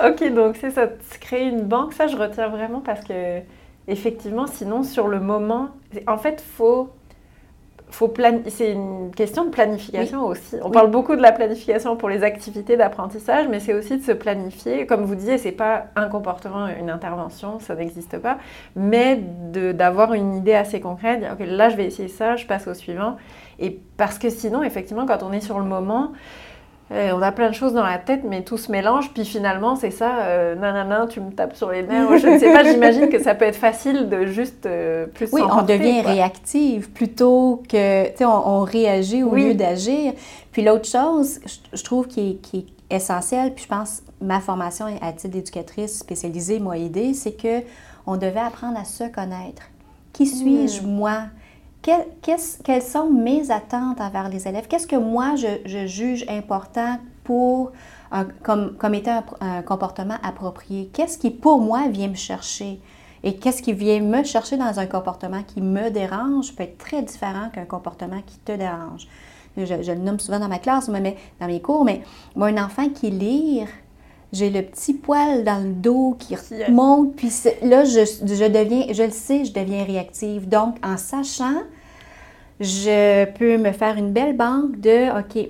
[0.06, 3.40] OK, donc c'est ça, tu crées une banque, ça je retiens vraiment parce que
[3.88, 5.70] effectivement, sinon sur le moment,
[6.06, 6.58] en fait, il
[7.90, 8.12] faut
[8.48, 10.56] c'est une question de planification aussi.
[10.62, 14.12] On parle beaucoup de la planification pour les activités d'apprentissage, mais c'est aussi de se
[14.12, 14.86] planifier.
[14.86, 18.38] Comme vous disiez, c'est pas un comportement, une intervention, ça n'existe pas,
[18.76, 21.24] mais d'avoir une idée assez concrète.
[21.32, 23.16] Ok, là je vais essayer ça, je passe au suivant.
[23.58, 26.12] Et parce que sinon, effectivement, quand on est sur le moment,
[26.92, 29.12] euh, on a plein de choses dans la tête, mais tout se mélange.
[29.12, 32.18] Puis finalement, c'est ça, euh, nanana, tu me tapes sur les nerfs.
[32.18, 35.40] Je ne sais pas, j'imagine que ça peut être facile de juste euh, plus Oui,
[35.42, 40.14] on devient réactive plutôt que, tu sais, on, réagit au lieu d'agir.
[40.50, 41.38] Puis l'autre chose,
[41.72, 46.00] je, trouve qui est, qui est essentielle, puis je pense ma formation à titre d'éducatrice
[46.00, 47.62] spécialisée m'a aidée, c'est que
[48.06, 49.62] on devait apprendre à se connaître.
[50.12, 50.90] Qui suis-je, hmm.
[50.90, 51.18] moi?
[51.82, 54.66] Quelles sont mes attentes envers les élèves?
[54.68, 57.72] Qu'est-ce que moi, je, juge important pour,
[58.42, 60.90] comme, comme étant un, comportement approprié?
[60.92, 62.80] Qu'est-ce qui, pour moi, vient me chercher?
[63.22, 67.02] Et qu'est-ce qui vient me chercher dans un comportement qui me dérange peut être très
[67.02, 69.06] différent qu'un comportement qui te dérange.
[69.56, 72.02] Je, le nomme souvent dans ma classe, mais dans mes cours, mais
[72.36, 73.64] un enfant qui lit,
[74.32, 79.02] j'ai le petit poil dans le dos qui remonte, puis là, je, je, deviens, je
[79.02, 80.48] le sais, je deviens réactive.
[80.48, 81.62] Donc, en sachant,
[82.60, 85.48] je peux me faire une belle banque de, OK,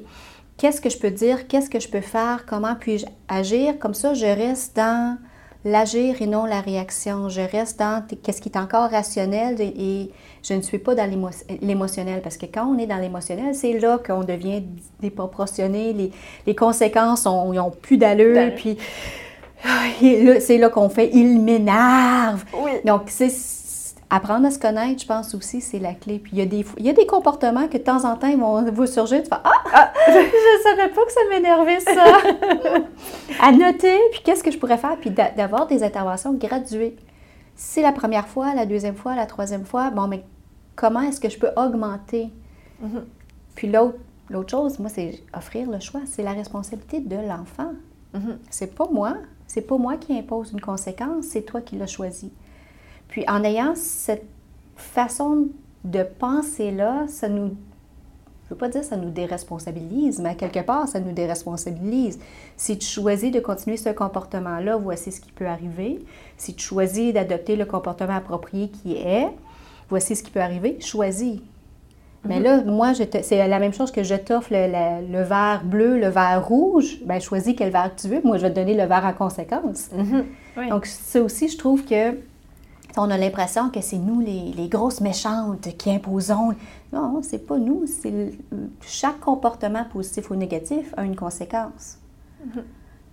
[0.56, 3.78] qu'est-ce que je peux dire, qu'est-ce que je peux faire, comment puis-je agir?
[3.78, 5.18] Comme ça, je reste dans
[5.64, 7.28] l'agir et non la réaction.
[7.28, 10.10] Je reste dans qu'est-ce qui est encore rationnel et,
[10.42, 11.10] je ne suis pas dans
[11.60, 12.22] l'émotionnel.
[12.22, 14.62] Parce que quand on est dans l'émotionnel, c'est là qu'on devient
[15.00, 15.92] déproportionné.
[15.92, 16.12] Les,
[16.46, 18.54] les conséquences n'ont plus d'allure.
[18.56, 18.78] Puis
[20.40, 22.44] c'est là qu'on fait il m'énerve.
[22.84, 23.28] Donc, c'est
[24.10, 26.18] apprendre à se connaître, je pense aussi, c'est la clé.
[26.18, 28.26] Puis il y, a des, il y a des comportements que de temps en temps,
[28.26, 29.22] ils vont vous surgir.
[29.22, 32.04] Tu fais Ah, ah je ne savais pas que ça m'énervait, ça.
[33.40, 36.96] à noter, puis qu'est-ce que je pourrais faire, puis d'avoir des interventions graduées.
[37.54, 40.24] Si la première fois, la deuxième fois, la troisième fois, bon, mais
[40.74, 42.30] comment est-ce que je peux augmenter?
[42.82, 43.04] Mm-hmm.
[43.54, 46.00] Puis l'autre, l'autre chose, moi, c'est offrir le choix.
[46.06, 47.72] C'est la responsabilité de l'enfant.
[48.14, 48.38] Mm-hmm.
[48.50, 49.14] C'est pas moi.
[49.46, 52.32] C'est pas moi qui impose une conséquence, c'est toi qui l'as choisi.
[53.10, 54.24] Puis en ayant cette
[54.76, 55.48] façon
[55.84, 60.88] de penser-là, ça nous, je ne veux pas dire ça nous déresponsabilise, mais quelque part,
[60.88, 62.18] ça nous déresponsabilise.
[62.56, 66.04] Si tu choisis de continuer ce comportement-là, voici ce qui peut arriver.
[66.36, 69.28] Si tu choisis d'adopter le comportement approprié qui est,
[69.88, 71.40] voici ce qui peut arriver, choisis.
[72.24, 72.42] Mais mhm.
[72.42, 76.98] là, moi, c'est la même chose que je t'offre le, verre bleu, le verre rouge.
[77.04, 78.20] Bien, choisis quel verre tu veux.
[78.22, 79.88] Moi, je vais te donner le verre en conséquence.
[79.92, 80.68] Mhm.
[80.68, 82.14] Donc, ça aussi, je trouve que
[82.96, 86.54] on a l'impression que c'est nous les, grosses méchantes qui imposons.
[86.92, 87.84] Non, c'est pas nous.
[87.86, 88.32] C'est
[88.80, 91.98] chaque comportement positif ou négatif a une conséquence.
[92.42, 92.62] Mm-hmm.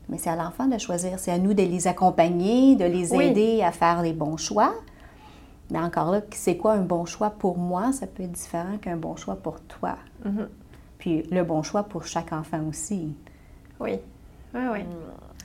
[0.09, 1.19] Mais c'est à l'enfant de choisir.
[1.19, 4.73] C'est à nous de les accompagner, de les aider à faire les bons choix.
[5.69, 7.91] Mais encore là, c'est quoi un bon choix pour moi?
[7.91, 9.97] Ça peut être différent qu'un bon choix pour toi.
[10.25, 10.47] Mm-hmm.
[10.97, 13.13] Puis le bon choix pour chaque enfant aussi.
[13.79, 13.99] Oui,
[14.53, 14.79] oui, oui.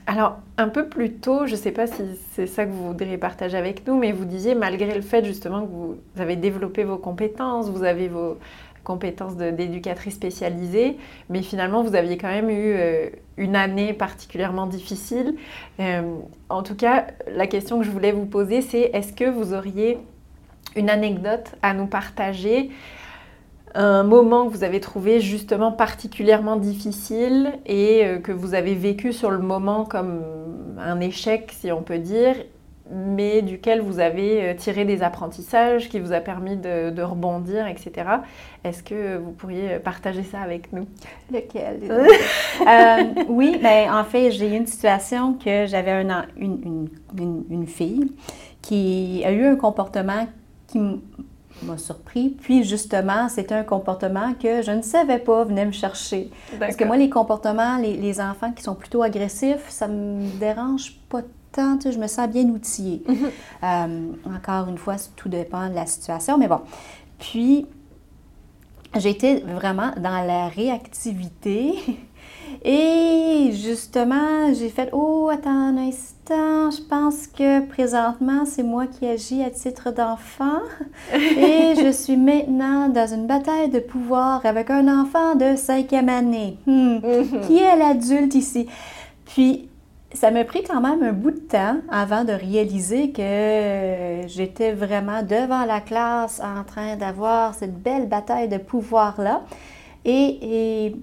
[0.07, 3.19] Alors, un peu plus tôt, je ne sais pas si c'est ça que vous voudriez
[3.19, 6.99] partager avec nous, mais vous disiez, malgré le fait justement que vous avez développé vos
[6.99, 8.39] compétences, vous avez vos
[8.83, 10.97] compétences d'éducatrice spécialisée,
[11.31, 15.37] mais finalement, vous aviez quand même eu euh, une année particulièrement difficile.
[15.79, 16.17] Euh,
[16.49, 19.99] en tout cas, la question que je voulais vous poser, c'est est-ce que vous auriez
[20.75, 22.71] une anecdote à nous partager
[23.75, 29.13] un moment que vous avez trouvé justement particulièrement difficile et euh, que vous avez vécu
[29.13, 30.23] sur le moment comme
[30.79, 32.35] un échec, si on peut dire,
[32.91, 37.93] mais duquel vous avez euh, tiré des apprentissages, qui vous a permis de, rebondir, etc.
[38.65, 40.87] Est-ce que vous pourriez partager ça avec nous?
[41.33, 41.81] Lequel?
[41.91, 47.45] euh, oui, mais ben, en fait, j'ai eu une situation que j'avais une, une, une,
[47.51, 48.13] une, fille
[48.61, 50.27] qui a eu un comportement
[50.69, 50.79] qui
[51.65, 52.31] m'a surpris.
[52.31, 56.31] Puis justement, c'était un comportement que je ne savais pas venait me chercher.
[56.59, 61.23] Parce que moi, les comportements, les, enfants qui sont plutôt agressifs, ça me dérange pas
[61.53, 61.79] tant.
[61.81, 63.03] je me sens bien outillée.
[63.07, 63.17] Mhm.
[63.65, 66.61] Euh, encore une fois, tout dépend de la situation, mais bon.
[67.19, 67.67] Puis,
[68.95, 71.75] été vraiment dans la réactivité.
[72.65, 79.07] Et justement, j'ai fait Oh, attends un instant, je pense que présentement, c'est moi qui
[79.07, 80.61] agis à titre d'enfant.
[81.15, 86.59] Et je suis maintenant dans une bataille de pouvoir avec un enfant de cinquième année.
[86.67, 86.99] Hmm.
[87.03, 87.41] Mhm.
[87.47, 88.67] Qui est l'adulte ici?
[89.25, 89.69] Puis,
[90.15, 95.23] ça m'a pris quand même un bout de temps avant de réaliser que j'étais vraiment
[95.23, 99.43] devant la classe en train d'avoir cette belle bataille de pouvoir-là.
[100.05, 100.97] Et, et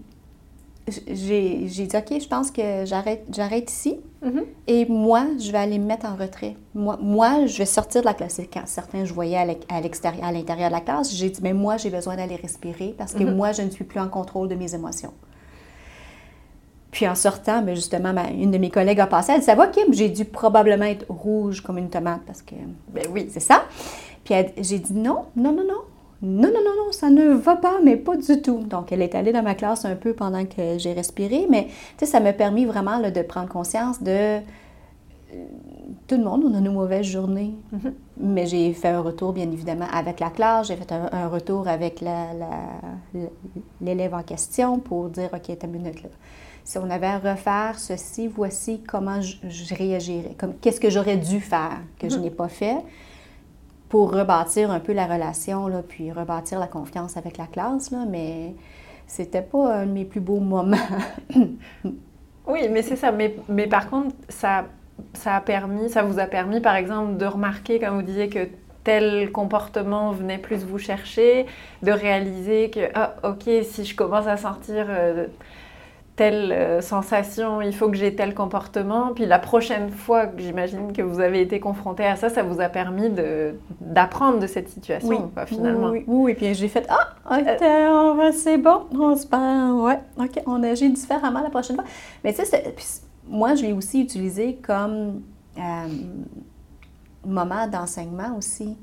[0.90, 4.00] j'ai dit, OK, je pense que j'arrête ici.
[4.24, 4.44] Mm-hmm.
[4.68, 6.56] Et moi, je vais aller me mettre en retrait.
[6.76, 8.42] Moi, moi, je vais sortir de la classe.
[8.52, 9.38] Quand certains, je voyais
[9.70, 12.94] à l'extérieur, à l'intérieur de la classe, j'ai dit, mais moi, j'ai besoin d'aller respirer
[12.98, 13.36] parce que mm-hmm.
[13.36, 15.14] moi, je ne suis plus en contrôle de mes émotions.
[16.92, 19.68] Puis en sortant, bien justement, une de mes collègues a passé, elle dit, ça va,
[19.68, 19.94] Kim?
[19.94, 22.56] J'ai dû probablement être rouge comme une tomate parce que,
[22.90, 23.66] ben oui, c'est ça.
[24.24, 25.84] Puis j'ai dit, non, non, non, non,
[26.22, 28.60] non, non, non, ça ne va pas, mais pas du tout.
[28.66, 31.70] Donc, elle est allée dans ma classe un peu pendant que j'ai respiré, mais
[32.04, 34.40] ça m'a permis vraiment de prendre conscience de euh,
[36.08, 37.54] tout le monde, on a nos mauvaises journées.
[37.74, 37.94] Mm-hmm.
[38.18, 40.68] Mais j'ai fait un retour, bien évidemment, avec la classe.
[40.68, 42.04] J'ai fait un, retour avec
[43.80, 46.10] l'élève en question pour dire, OK, ta minute là.
[46.66, 50.36] Si on avait à refaire ceci, voici comment je, réagirais.
[50.60, 52.22] Qu'est-ce que j'aurais dû faire que je mm-hmm.
[52.22, 52.78] n'ai pas fait?
[53.90, 58.06] Pour rebâtir un peu la relation, là, puis rebâtir la confiance avec la classe, là,
[58.08, 58.54] mais
[59.08, 60.78] c'était pas un de mes plus beaux moments.
[62.48, 63.12] oui, mais c'est ça.
[63.12, 64.66] Mais, mais par contre, ça,
[65.14, 68.48] ça a permis, ça vous a permis, par exemple, de remarquer, comme vous disiez, que
[68.84, 71.48] tel comportement venait plus vous chercher,
[71.82, 74.86] de réaliser que, ah, ok, si je commence à sortir...
[74.90, 75.28] Euh,
[76.20, 79.14] telle euh, sensation, il faut que j'ai tel comportement.
[79.16, 82.60] Puis la prochaine fois que j'imagine que vous avez été confronté à ça, ça vous
[82.60, 83.10] a permis
[83.80, 85.92] d'apprendre de, cette situation, finalement.
[85.92, 90.44] Oui, oui, et puis j'ai fait Ah, euh, c'est bon, on se parle, ouais, OK,
[90.46, 91.86] on agit différemment la prochaine fois.
[92.26, 92.76] Mais tu sais,
[93.26, 95.22] moi, je l'ai aussi utilisé comme
[95.58, 95.62] euh,
[97.26, 98.76] moment d'enseignement aussi.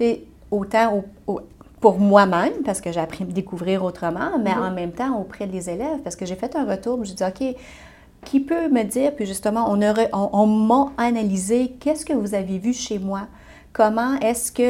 [0.00, 0.24] Oui.
[0.50, 1.40] Autant au,
[1.82, 4.62] pour moi-même, parce que j'ai appris à me découvrir autrement, mais mhm.
[4.62, 7.56] en même temps auprès des élèves, parce que j'ai fait un retour, je dis, OK,
[8.24, 12.58] qui peut me dire, puis justement, on, on, on m'a analysé, qu'est-ce que vous avez
[12.58, 13.22] vu chez moi?
[13.72, 14.62] Comment est-ce que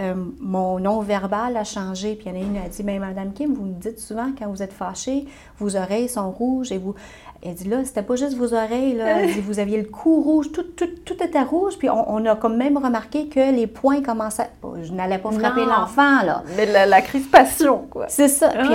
[0.00, 2.14] euh, mon non-verbal a changé?
[2.14, 3.98] Puis il y en a une qui a dit, mais Madame Kim, vous me dites
[3.98, 5.26] souvent quand vous êtes fâchée,
[5.58, 6.94] vos oreilles sont rouges et vous...
[7.42, 9.20] Elle dit là, c'était pas juste vos oreilles, là.
[9.20, 11.78] Elle dit, vous aviez le cou rouge, tout, tout, tout était rouge.
[11.78, 14.50] Puis on, a quand même remarqué que les points commençaient.
[14.82, 16.42] je n'allais pas frapper l'enfant, là.
[16.56, 18.06] Mais la, la crispation, quoi.
[18.08, 18.48] C'est ça.
[18.50, 18.68] Puis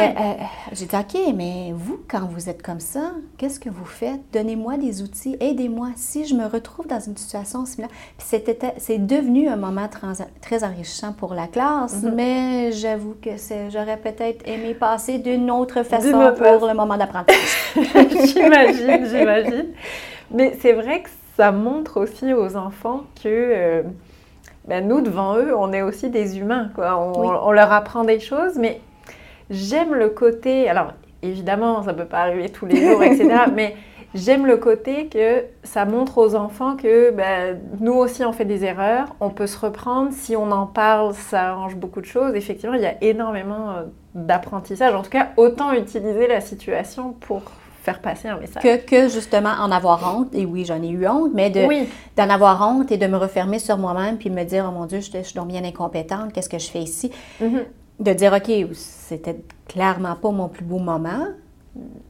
[0.72, 4.22] j'ai dit, OK, mais vous, quand vous êtes comme ça, qu'est-ce que vous faites?
[4.34, 5.90] Donnez-moi des outils, aidez-moi.
[5.96, 7.92] Si je me retrouve dans une situation similaire.
[8.18, 8.28] Puis
[8.78, 9.88] c'est devenu un moment
[10.42, 12.12] très enrichissant pour la classe, mm-hmm.
[12.12, 13.32] mais j'avoue que
[13.72, 17.76] j'aurais peut-être aimé passer d'une autre façon pour le moment d'apprentissage.
[18.74, 19.66] j'imagine, j'imagine.
[20.32, 23.84] Mais c'est vrai que ça montre aussi aux enfants que euh,
[24.68, 26.70] ben, nous, devant eux, on est aussi des humains.
[26.74, 26.98] Quoi.
[26.98, 28.82] On, leur apprend des choses, mais
[29.50, 30.70] j'aime le côté.
[30.70, 33.30] Alors, évidemment, ça ne peut pas arriver tous les jours, etc.
[33.54, 33.76] mais
[34.16, 38.64] j'aime le côté que ça montre aux enfants que ben, nous aussi on fait des
[38.64, 42.34] erreurs, on peut se reprendre, si on en parle, ça arrange beaucoup de choses.
[42.34, 43.84] Effectivement, il y a énormément euh,
[44.16, 44.96] d'apprentissage.
[44.96, 47.44] En tout cas, autant utiliser la situation pour
[47.86, 48.62] faire passer un message.
[48.62, 51.62] Que, que justement en avoir honte, et oui, j'en ai eu honte, mais de,
[52.18, 54.86] d'en avoir honte et de me refermer sur moi-même puis de me dire, oh mon
[54.86, 57.12] Dieu, je, je suis donc bien incompétente, qu'est-ce que je fais ici?
[57.42, 57.64] Mm-hmm.
[58.00, 61.28] De dire, OK, c'était clairement pas mon plus beau moment,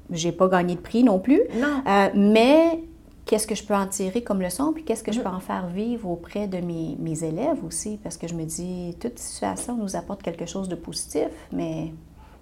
[0.10, 1.82] j'ai pas gagné de prix non plus, non.
[1.88, 2.80] Euh, mais
[3.26, 5.24] qu'est-ce que je peux en tirer comme leçon, puis qu'est-ce que je mm-hmm.
[5.24, 8.96] peux en faire vivre auprès de mes, mes, élèves aussi, parce que je me dis,
[9.00, 11.92] toute situation nous apporte quelque chose de positif, mais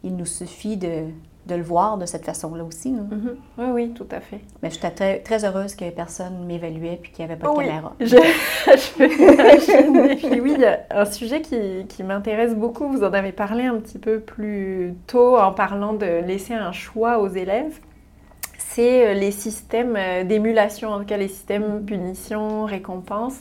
[0.03, 1.05] il nous suffit de,
[1.45, 2.93] de le voir de cette façon-là aussi.
[2.93, 3.35] Mm-hmm.
[3.57, 4.39] Oui, oui, tout à fait.
[4.61, 7.93] Mais j'étais très, très heureuse que personne m'évaluait puis qu'il n'y avait pas de caméra.
[7.99, 8.05] Je,
[8.65, 12.87] je puis oui, il y a un sujet qui, qui m'intéresse beaucoup.
[12.87, 17.19] Vous en avez parlé un petit peu plus tôt en parlant de laisser un choix
[17.19, 17.79] aux élèves.
[18.57, 23.35] C'est euh, les systèmes euh, d'émulation, en tout cas les systèmes punition, récompense.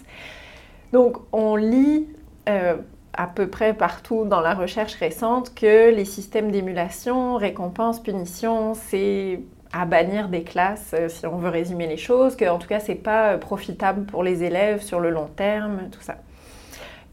[0.92, 2.06] Donc on lit
[2.48, 2.76] euh,
[3.12, 9.40] à peu près partout dans la recherche récente que les systèmes d'émulation, récompense, punition, c'est
[9.72, 12.80] à bannir des classes, euh, si on veut résumer les choses, que en tout cas
[12.80, 16.16] c'est pas euh, profitable pour les élèves sur le long terme, tout ça.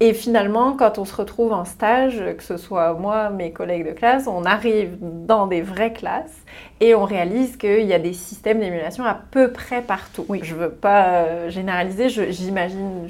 [0.01, 3.91] Et finalement, quand on se retrouve en stage, que ce soit moi, mes collègues de
[3.91, 6.45] classe, on arrive dans des vraies classes
[6.79, 10.25] et on réalise qu'il y a des systèmes d'émulation à peu près partout.
[10.29, 10.39] Oui.
[10.41, 13.09] Je ne veux pas euh, généraliser, j'imagine,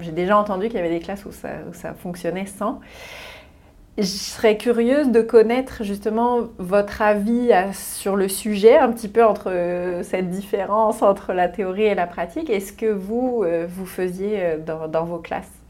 [0.00, 2.80] j'ai déjà entendu qu'il y avait des classes où ça, où ça fonctionnait sans.
[3.96, 9.50] Je serais curieuse de connaître justement votre avis sur le sujet, un petit peu entre
[9.50, 12.50] euh, cette différence entre la théorie et la pratique.
[12.50, 15.65] Est-ce que vous, euh, vous faisiez dans vos classes?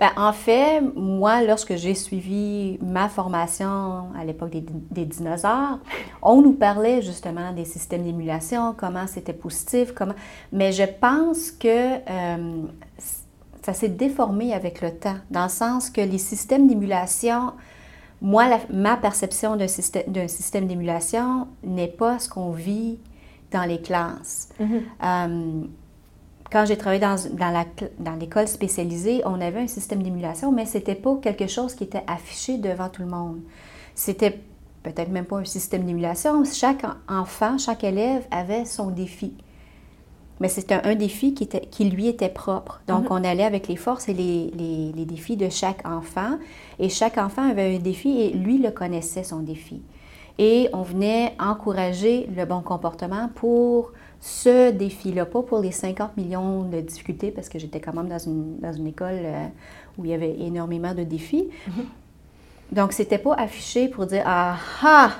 [0.00, 5.78] Ben, en fait, moi, lorsque j'ai suivi ma formation à l'époque des, dinosaures,
[6.22, 10.14] on nous parlait justement des systèmes d'émulation, comment c'était positif, comment.
[10.52, 12.62] Mais je pense que euh,
[13.62, 17.52] ça s'est déformé avec le temps, dans le sens que les systèmes d'émulation,
[18.22, 22.98] moi, ma perception d'un système, système d'émulation n'est pas ce qu'on vit
[23.52, 24.48] dans les classes.
[24.58, 24.80] Mm-hmm.
[25.04, 25.66] Euh,
[26.50, 27.16] quand j'ai travaillé dans,
[27.98, 31.84] dans l'école spécialisée, on avait un système d'émulation, mais ce n'était pas quelque chose qui
[31.84, 33.40] était affiché devant tout le monde.
[33.94, 34.40] C'était
[34.82, 36.42] peut-être même pas un système d'émulation.
[36.44, 39.34] Chaque enfant, chaque élève avait son défi.
[40.40, 42.80] Mais c'était un, défi qui, était, qui lui était propre.
[42.88, 43.20] Donc, mm-hmm.
[43.20, 46.38] on allait avec les forces et les, les, les, défis de chaque enfant.
[46.78, 49.82] Et chaque enfant avait un défi et lui le connaissait, son défi.
[50.42, 56.62] Et on venait encourager le bon comportement pour ce défi-là, pas pour les 50 millions
[56.62, 59.46] de difficultés, parce que j'étais quand même dans une, dans une école euh,
[59.98, 61.50] où il y avait énormément de défis.
[61.66, 61.84] Donc, -hmm.
[62.72, 65.10] Donc, c'était pas affiché pour dire Ah ah,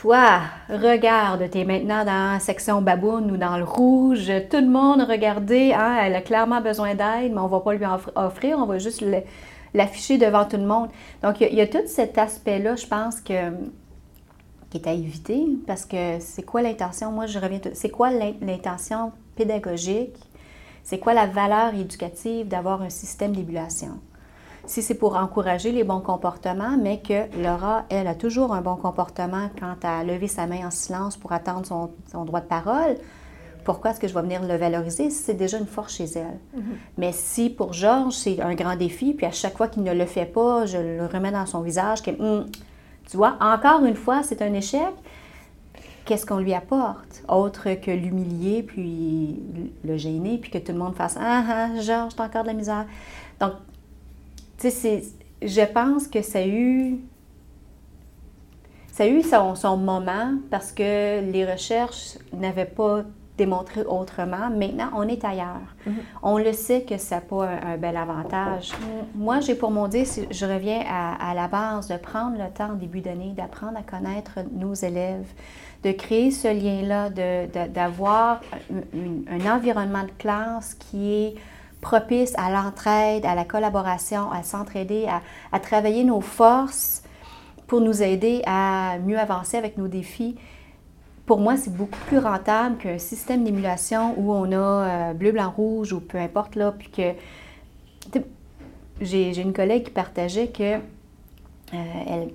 [0.00, 4.30] toi, regarde, tu es maintenant dans la section baboune ou dans le rouge.
[4.50, 7.86] Tout le monde, regardez, hein, elle a clairement besoin d'aide, mais on va pas lui
[8.14, 9.04] offrir, on va juste
[9.72, 10.88] l'afficher devant tout le monde.
[11.22, 13.38] Donc, il y, a tout cet aspect-là, je pense que
[14.74, 17.12] est à éviter parce que c'est quoi l'intention?
[17.12, 17.60] Moi, je reviens.
[17.72, 20.16] C'est quoi l'intention pédagogique?
[20.82, 24.00] C'est quoi la valeur éducative d'avoir un système d'émulation?
[24.66, 28.76] Si c'est pour encourager les bons comportements, mais que Laura, elle, a toujours un bon
[28.76, 32.96] comportement quand elle a levé sa main en silence pour attendre son, droit de parole,
[33.64, 36.38] pourquoi est-ce que je vais venir le valoriser si c'est déjà une force chez elle?
[36.56, 36.62] Mm-hmm.
[36.98, 40.06] Mais si pour Georges, c'est un grand défi, puis à chaque fois qu'il ne le
[40.06, 42.46] fait pas, je le remets dans son visage, que hum,
[43.10, 44.92] tu vois, encore une fois, c'est un échec.
[46.04, 47.22] Qu'est-ce qu'on lui apporte?
[47.28, 49.40] Autre que l'humilier, puis
[49.84, 52.54] le gêner, puis que tout le monde fasse Ah, ah, Georges, t'as encore de la
[52.54, 52.86] misère.
[53.40, 53.52] Donc,
[54.58, 55.02] tu sais,
[55.42, 56.98] je pense que ça a eu.
[58.92, 63.02] Ça a eu son, son moment parce que les recherches n'avaient pas
[63.36, 64.48] démontrer autrement.
[64.50, 65.74] Maintenant, on est ailleurs.
[65.86, 65.94] Mhm.
[66.22, 68.72] On le sait que ça n'a pas un, bel avantage.
[69.14, 72.74] Moi, j'ai pour mon dire, je reviens à, la base, de prendre le temps en
[72.74, 75.26] début d'année, d'apprendre à connaître nos élèves,
[75.82, 77.10] de créer ce lien-là,
[77.68, 78.40] d'avoir
[78.72, 81.34] un, environnement de classe qui est
[81.80, 87.02] propice à l'entraide, à la collaboration, à s'entraider, à, à travailler nos forces
[87.66, 90.36] pour nous aider à mieux avancer avec nos défis
[91.26, 95.50] pour moi, c'est beaucoup plus rentable qu'un système d'émulation où on a euh, bleu, blanc,
[95.50, 97.12] rouge ou peu importe, là, puis que...
[99.00, 100.78] J'ai une collègue qui partageait que euh,
[101.72, 102.28] elle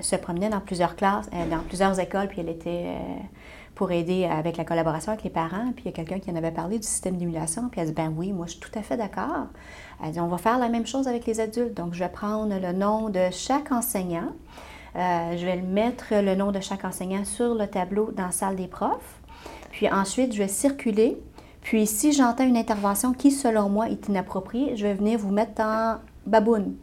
[0.00, 2.94] se promenait dans plusieurs classes, euh, dans plusieurs écoles, puis elle était
[3.74, 5.72] pour aider avec la collaboration avec les parents.
[5.74, 7.94] Puis il y a quelqu'un qui en avait parlé du système d'émulation, puis elle dit
[7.94, 9.46] Ben oui, moi je suis tout à fait d'accord.
[10.04, 11.74] Elle dit On va faire la même chose avec les adultes.
[11.74, 14.32] Donc je vais prendre le nom de chaque enseignant.
[14.98, 18.56] Euh, je vais mettre le nom de chaque enseignant sur le tableau dans la salle
[18.56, 19.20] des profs.
[19.70, 21.16] Puis ensuite, je vais circuler.
[21.60, 25.62] Puis si j'entends une intervention qui, selon moi, est inappropriée, je vais venir vous mettre
[25.62, 25.96] en
[26.26, 26.74] baboune.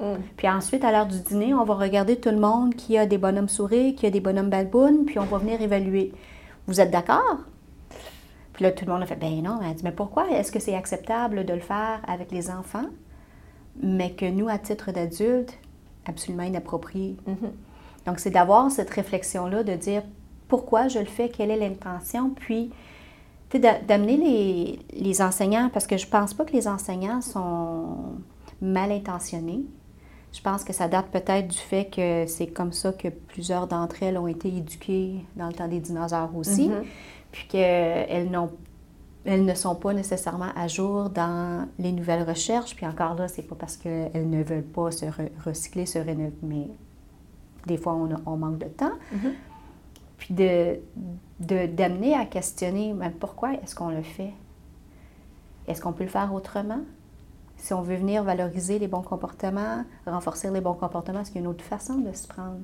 [0.00, 0.14] Mm.
[0.36, 3.18] Puis ensuite, à l'heure du dîner, on va regarder tout le monde qui a des
[3.18, 6.12] bonhommes souris, qui a des bonhommes babounes, puis on va venir évaluer.
[6.66, 7.38] Vous êtes d'accord?
[8.52, 9.60] Puis là, tout le monde a fait, ben non.
[9.64, 10.28] Elle dit, mais pourquoi?
[10.30, 12.86] Est-ce que c'est acceptable de le faire avec les enfants,
[13.80, 15.56] mais que nous, à titre d'adultes,
[16.06, 17.16] absolument inapproprié?
[17.28, 18.06] Mm-hmm.
[18.06, 20.02] Donc, c'est d'avoir cette réflexion-là, de dire
[20.48, 22.70] pourquoi je le fais, quelle est l'intention, puis
[23.52, 28.14] d'amener les, les, enseignants, parce que je pense pas que les enseignants sont
[28.62, 29.64] mal intentionnés.
[30.32, 34.02] Je pense que ça date peut-être du fait que c'est comme ça que plusieurs d'entre
[34.02, 36.84] elles ont été éduquées dans le temps des dinosaures aussi, mm-hmm.
[37.32, 38.50] puis qu'elles n'ont
[39.24, 42.74] elles ne sont pas nécessairement à jour dans les nouvelles recherches.
[42.74, 45.06] Puis encore là, c'est pas parce qu'elles ne veulent pas se
[45.44, 46.68] recycler, se rénover, mais
[47.66, 47.94] des fois,
[48.26, 48.92] on, manque de temps.
[49.14, 49.32] Mm-hmm.
[50.16, 54.32] Puis de, d'amener à questionner mais pourquoi est-ce qu'on le fait?
[55.66, 56.80] Est-ce qu'on peut le faire autrement?
[57.56, 61.44] Si on veut venir valoriser les bons comportements, renforcer les bons comportements, est-ce qu'il y
[61.44, 62.60] a une autre façon de se prendre?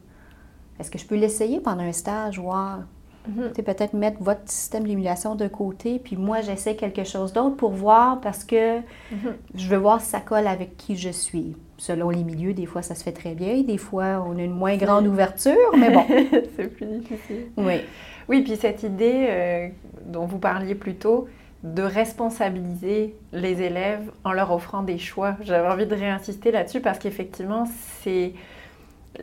[0.78, 2.80] Est-ce que je peux l'essayer pendant un stage, voir?
[3.28, 3.52] Mhm.
[3.64, 8.20] Peut-être mettre votre système d'émulation de côté, puis moi, j'essaie quelque chose d'autre pour voir
[8.20, 9.34] parce que mhm.
[9.54, 11.56] je veux voir si ça colle avec qui je suis.
[11.78, 14.54] Selon les milieux, des fois, ça se fait très bien, des fois, on a une
[14.54, 16.04] moins grande ouverture, mais bon.
[16.56, 17.46] C'est plus difficile.
[17.56, 17.80] Oui.
[18.28, 19.68] Oui, puis cette idée euh,
[20.06, 21.28] dont vous parliez plus tôt,
[21.62, 25.36] de responsabiliser les élèves en leur offrant des choix.
[25.40, 27.64] J'avais envie de réinsister là-dessus parce qu'effectivement,
[28.02, 28.32] c'est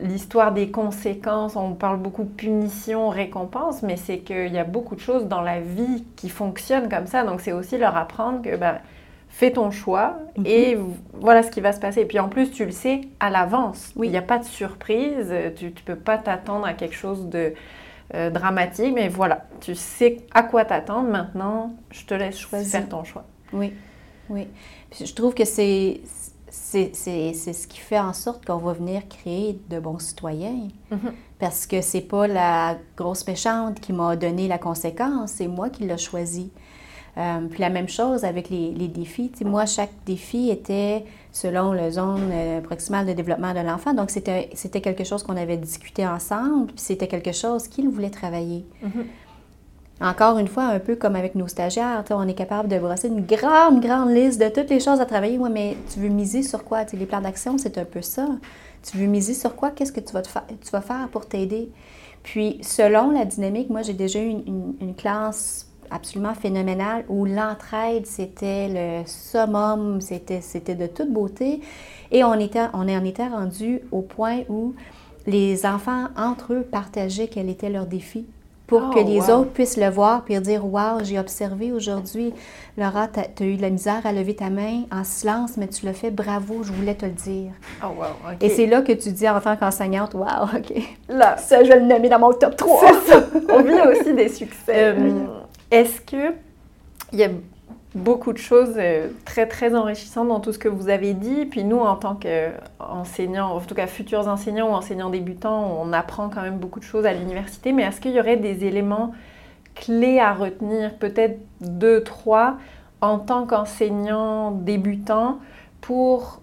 [0.00, 1.56] l'histoire des conséquences.
[1.56, 5.40] On parle beaucoup de punition, récompense, mais c'est qu'il y a beaucoup de choses dans
[5.40, 7.24] la vie qui fonctionnent comme ça.
[7.24, 8.78] Donc, c'est aussi leur apprendre que bah,
[9.28, 10.46] fais ton choix mhm.
[10.46, 10.78] et
[11.14, 12.02] voilà ce qui va se passer.
[12.02, 13.92] Et puis en plus, tu le sais à l'avance.
[14.00, 15.32] Il n'y a pas de surprise.
[15.56, 17.52] Tu ne peux pas t'attendre à quelque chose de
[18.14, 21.08] euh, dramatique, mais voilà, tu sais à quoi t'attendre.
[21.08, 23.24] Maintenant, je te laisse choisir faire ton choix.
[23.52, 23.72] Oui,
[24.28, 24.46] oui.
[24.92, 26.00] je trouve que c'est
[26.54, 30.68] c'est ce qui fait en sorte qu'on va venir créer de bons citoyens.
[30.92, 31.12] Mm-hmm.
[31.38, 35.84] Parce que c'est pas la grosse méchante qui m'a donné la conséquence, c'est moi qui
[35.84, 36.50] l'ai choisi.
[37.16, 39.30] Euh, puis la même chose avec les, les défis.
[39.44, 43.94] moi, chaque défi était selon la zone euh, proximale de développement de l'enfant.
[43.94, 48.64] Donc, c'était quelque chose qu'on avait discuté ensemble, puis c'était quelque chose qu'il voulait travailler.
[48.82, 49.04] Mm-hmm.
[50.00, 53.24] Encore une fois, un peu comme avec nos stagiaires, on est capable de brosser une
[53.24, 55.38] grande, grande liste de toutes les choses à travailler.
[55.38, 56.84] Oui, mais tu veux miser sur quoi?
[56.92, 58.26] les plans d'action, c'est un peu ça.
[58.82, 59.70] Tu veux miser sur quoi?
[59.70, 61.70] Qu'est-ce que tu vas, faire pour t'aider?
[62.24, 68.68] Puis, selon la dynamique, moi, j'ai déjà eu une classe absolument phénoménal où l'entraide, c'était
[68.68, 71.60] le summum, c'était de toute beauté.
[72.10, 74.74] Et on, était, on en était rendu au point où
[75.26, 78.26] les enfants, entre eux, partageaient quel était leur défi
[78.66, 82.32] pour oh, que les autres puissent le voir puis dire Wow, j'ai observé aujourd'hui,
[82.78, 85.84] Laura, tu as, eu de la misère à lever ta main en silence, mais tu
[85.84, 87.52] l'as fait, bravo, je voulais te le dire.
[87.82, 90.82] Oh, wow, Et c'est là que tu dis en tant qu'enseignante Wow, OK.
[91.08, 92.80] Là, ça, je vais le nommer dans mon top 3.
[93.06, 93.24] Ça.
[93.50, 94.94] On vit aussi des succès.
[95.70, 96.34] Est-ce que
[97.12, 97.28] il y a
[97.94, 101.46] beaucoup de choses euh, très très enrichissantes dans tout ce que vous avez dit.
[101.46, 106.28] Puis nous, en tant qu'enseignants, en tout cas futurs enseignants ou enseignants débutants, on apprend
[106.28, 107.72] quand même beaucoup de choses à l'université.
[107.72, 109.12] Mais est-ce qu'il y aurait des éléments
[109.74, 112.56] clés à retenir, peut-être deux, trois,
[113.00, 115.38] en tant qu'enseignant débutant
[115.80, 116.40] pour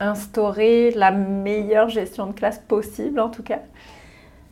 [0.00, 3.60] instaurer la meilleure gestion de classe possible en tout cas?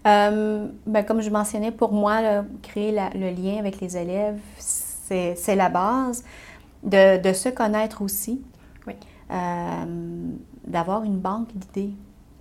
[0.07, 4.38] Euh, ben, comme je mentionnais, pour moi, créer le lien avec les élèves,
[5.07, 6.24] c'est la base.
[6.82, 8.42] De, de, se connaître aussi.
[8.86, 8.94] Oui.
[9.30, 9.84] Euh,
[10.66, 11.94] d'avoir une banque d'idées.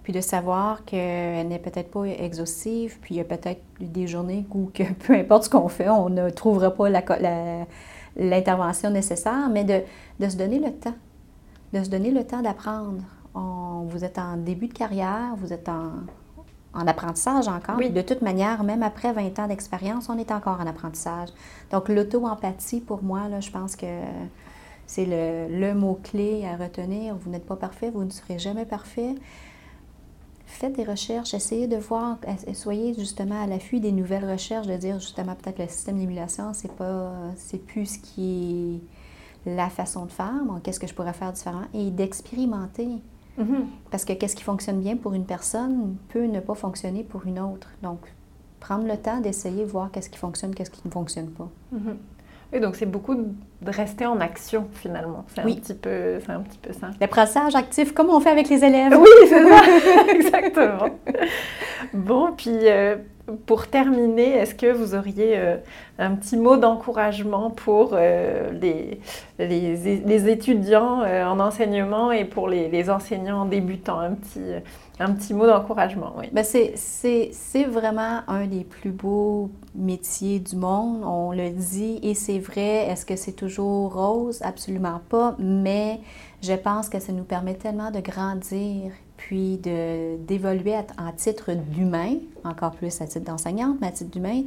[0.04, 4.46] Puis de savoir qu'elle n'est peut-être pas exhaustive, puis il y a peut-être des journées
[4.54, 6.90] où que, peu importe ce qu'on fait, on ne trouvera pas
[8.16, 9.82] l'intervention nécessaire, mais de,
[10.20, 10.94] de, se donner le temps.
[11.74, 13.02] De se donner le temps d'apprendre.
[13.88, 15.92] Vous êtes en début de carrière, vous êtes en,
[16.76, 17.78] en apprentissage encore.
[17.78, 21.30] De toute manière, même après 20 ans d'expérience, on est encore en apprentissage.
[21.72, 23.86] Donc, l'auto-empathie, pour moi, là, je pense que
[24.88, 27.16] c'est le, mot-clé à retenir.
[27.16, 29.16] Vous n'êtes pas parfait, vous ne serez jamais parfait.
[30.46, 32.18] Faites des recherches, essayez de voir,
[32.54, 36.72] soyez justement à l'affût des nouvelles recherches, de dire justement peut-être le système d'émulation, c'est
[36.72, 38.80] pas, c'est plus ce qui
[39.46, 40.32] est la façon de faire,
[40.64, 43.02] qu'est-ce que je pourrais faire différemment, et d'expérimenter.
[43.38, 43.68] Mhm.
[43.92, 47.40] Parce que qu'est-ce qui fonctionne bien pour une personne peut ne pas fonctionner pour une
[47.40, 47.70] autre.
[47.84, 48.00] Donc,
[48.60, 51.50] prendre le temps d'essayer, voir qu'est-ce qui fonctionne, qu'est-ce qui ne fonctionne pas.
[51.72, 51.98] Mhm.
[52.54, 55.26] Oui, donc c'est beaucoup de rester en action finalement.
[55.34, 56.92] C'est un, petit peu, un petit peu ça.
[57.02, 58.94] L'apprentissage actif, comme on fait avec les élèves.
[58.98, 59.62] Oui, c'est ça,
[60.10, 60.90] exactement.
[61.94, 62.98] bon, puis euh,
[63.46, 65.58] pour terminer, est-ce que vous auriez euh,
[65.98, 69.00] un petit mot d'encouragement pour euh, les,
[69.40, 74.00] les, étudiants euh, en enseignement et pour les, enseignants débutants?
[74.00, 74.42] Un petit,
[75.00, 76.30] un petit mot d'encouragement, oui.
[76.32, 82.40] Ben c'est vraiment un des plus beaux métiers du monde, on le dit, et c'est
[82.40, 82.88] vrai.
[82.88, 84.40] Est-ce que c'est toujours rose?
[84.44, 86.00] Absolument pas, mais
[86.44, 92.72] je pense que ça nous permet tellement de grandir puis d'évoluer en titre d'humain, encore
[92.72, 94.44] plus à titre d'enseignante, mais à titre d'humain.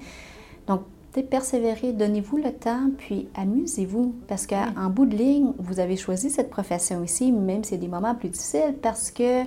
[0.67, 0.83] Donc,
[1.23, 6.51] persévérer, donnez-vous le temps, puis amusez-vous, parce qu'en bout de ligne, vous avez choisi cette
[6.51, 9.45] profession ici, même si c'est des moments plus difficiles, parce que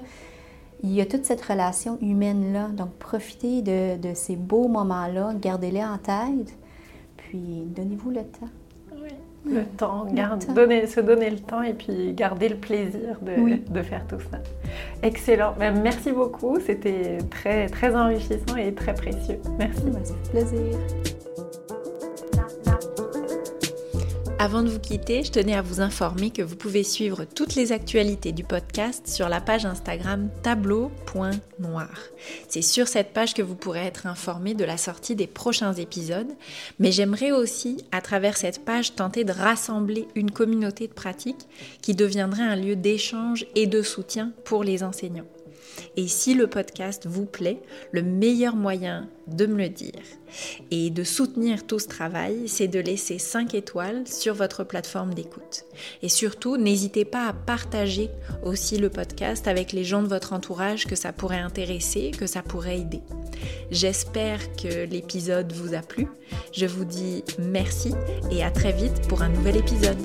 [0.84, 2.69] il y a toute cette relation humaine-là.
[2.69, 6.57] Donc, profitez de, de ces beaux moments-là, gardez-les en tête,
[7.17, 8.49] puis donnez-vous le temps
[9.45, 13.81] le temps, garde, Donner, se donner le temps et puis garder le plaisir de, de
[13.81, 14.37] faire tout ça.
[15.01, 15.55] Excellent.
[15.57, 16.59] Ben, merci beaucoup.
[16.59, 19.39] C'était très, très enrichissant et très précieux.
[19.57, 19.83] Merci.
[20.31, 20.77] Plaisir.
[24.41, 27.71] Avant de vous quitter, je tenais à vous informer que vous pouvez suivre toutes les
[27.71, 31.89] actualités du podcast sur la page Instagram tableau.noir.
[32.49, 36.31] C'est sur cette page que vous pourrez être informé de la sortie des prochains épisodes,
[36.79, 41.47] mais j'aimerais aussi, à travers cette page, tenter de rassembler une communauté de pratique
[41.83, 45.27] qui deviendrait un lieu d'échange et de soutien pour les enseignants.
[45.97, 47.61] Et si le podcast vous plaît,
[47.91, 50.01] le meilleur moyen de me le dire
[50.72, 55.65] et de soutenir tout ce travail, c'est de laisser 5 étoiles sur votre plateforme d'écoute.
[56.01, 58.09] Et surtout, n'hésitez pas à partager
[58.43, 62.41] aussi le podcast avec les gens de votre entourage que ça pourrait intéresser, que ça
[62.41, 63.01] pourrait aider.
[63.72, 66.07] J'espère que l'épisode vous a plu.
[66.53, 67.93] Je vous dis merci
[68.32, 69.97] et à très vite pour un nouvel épisode.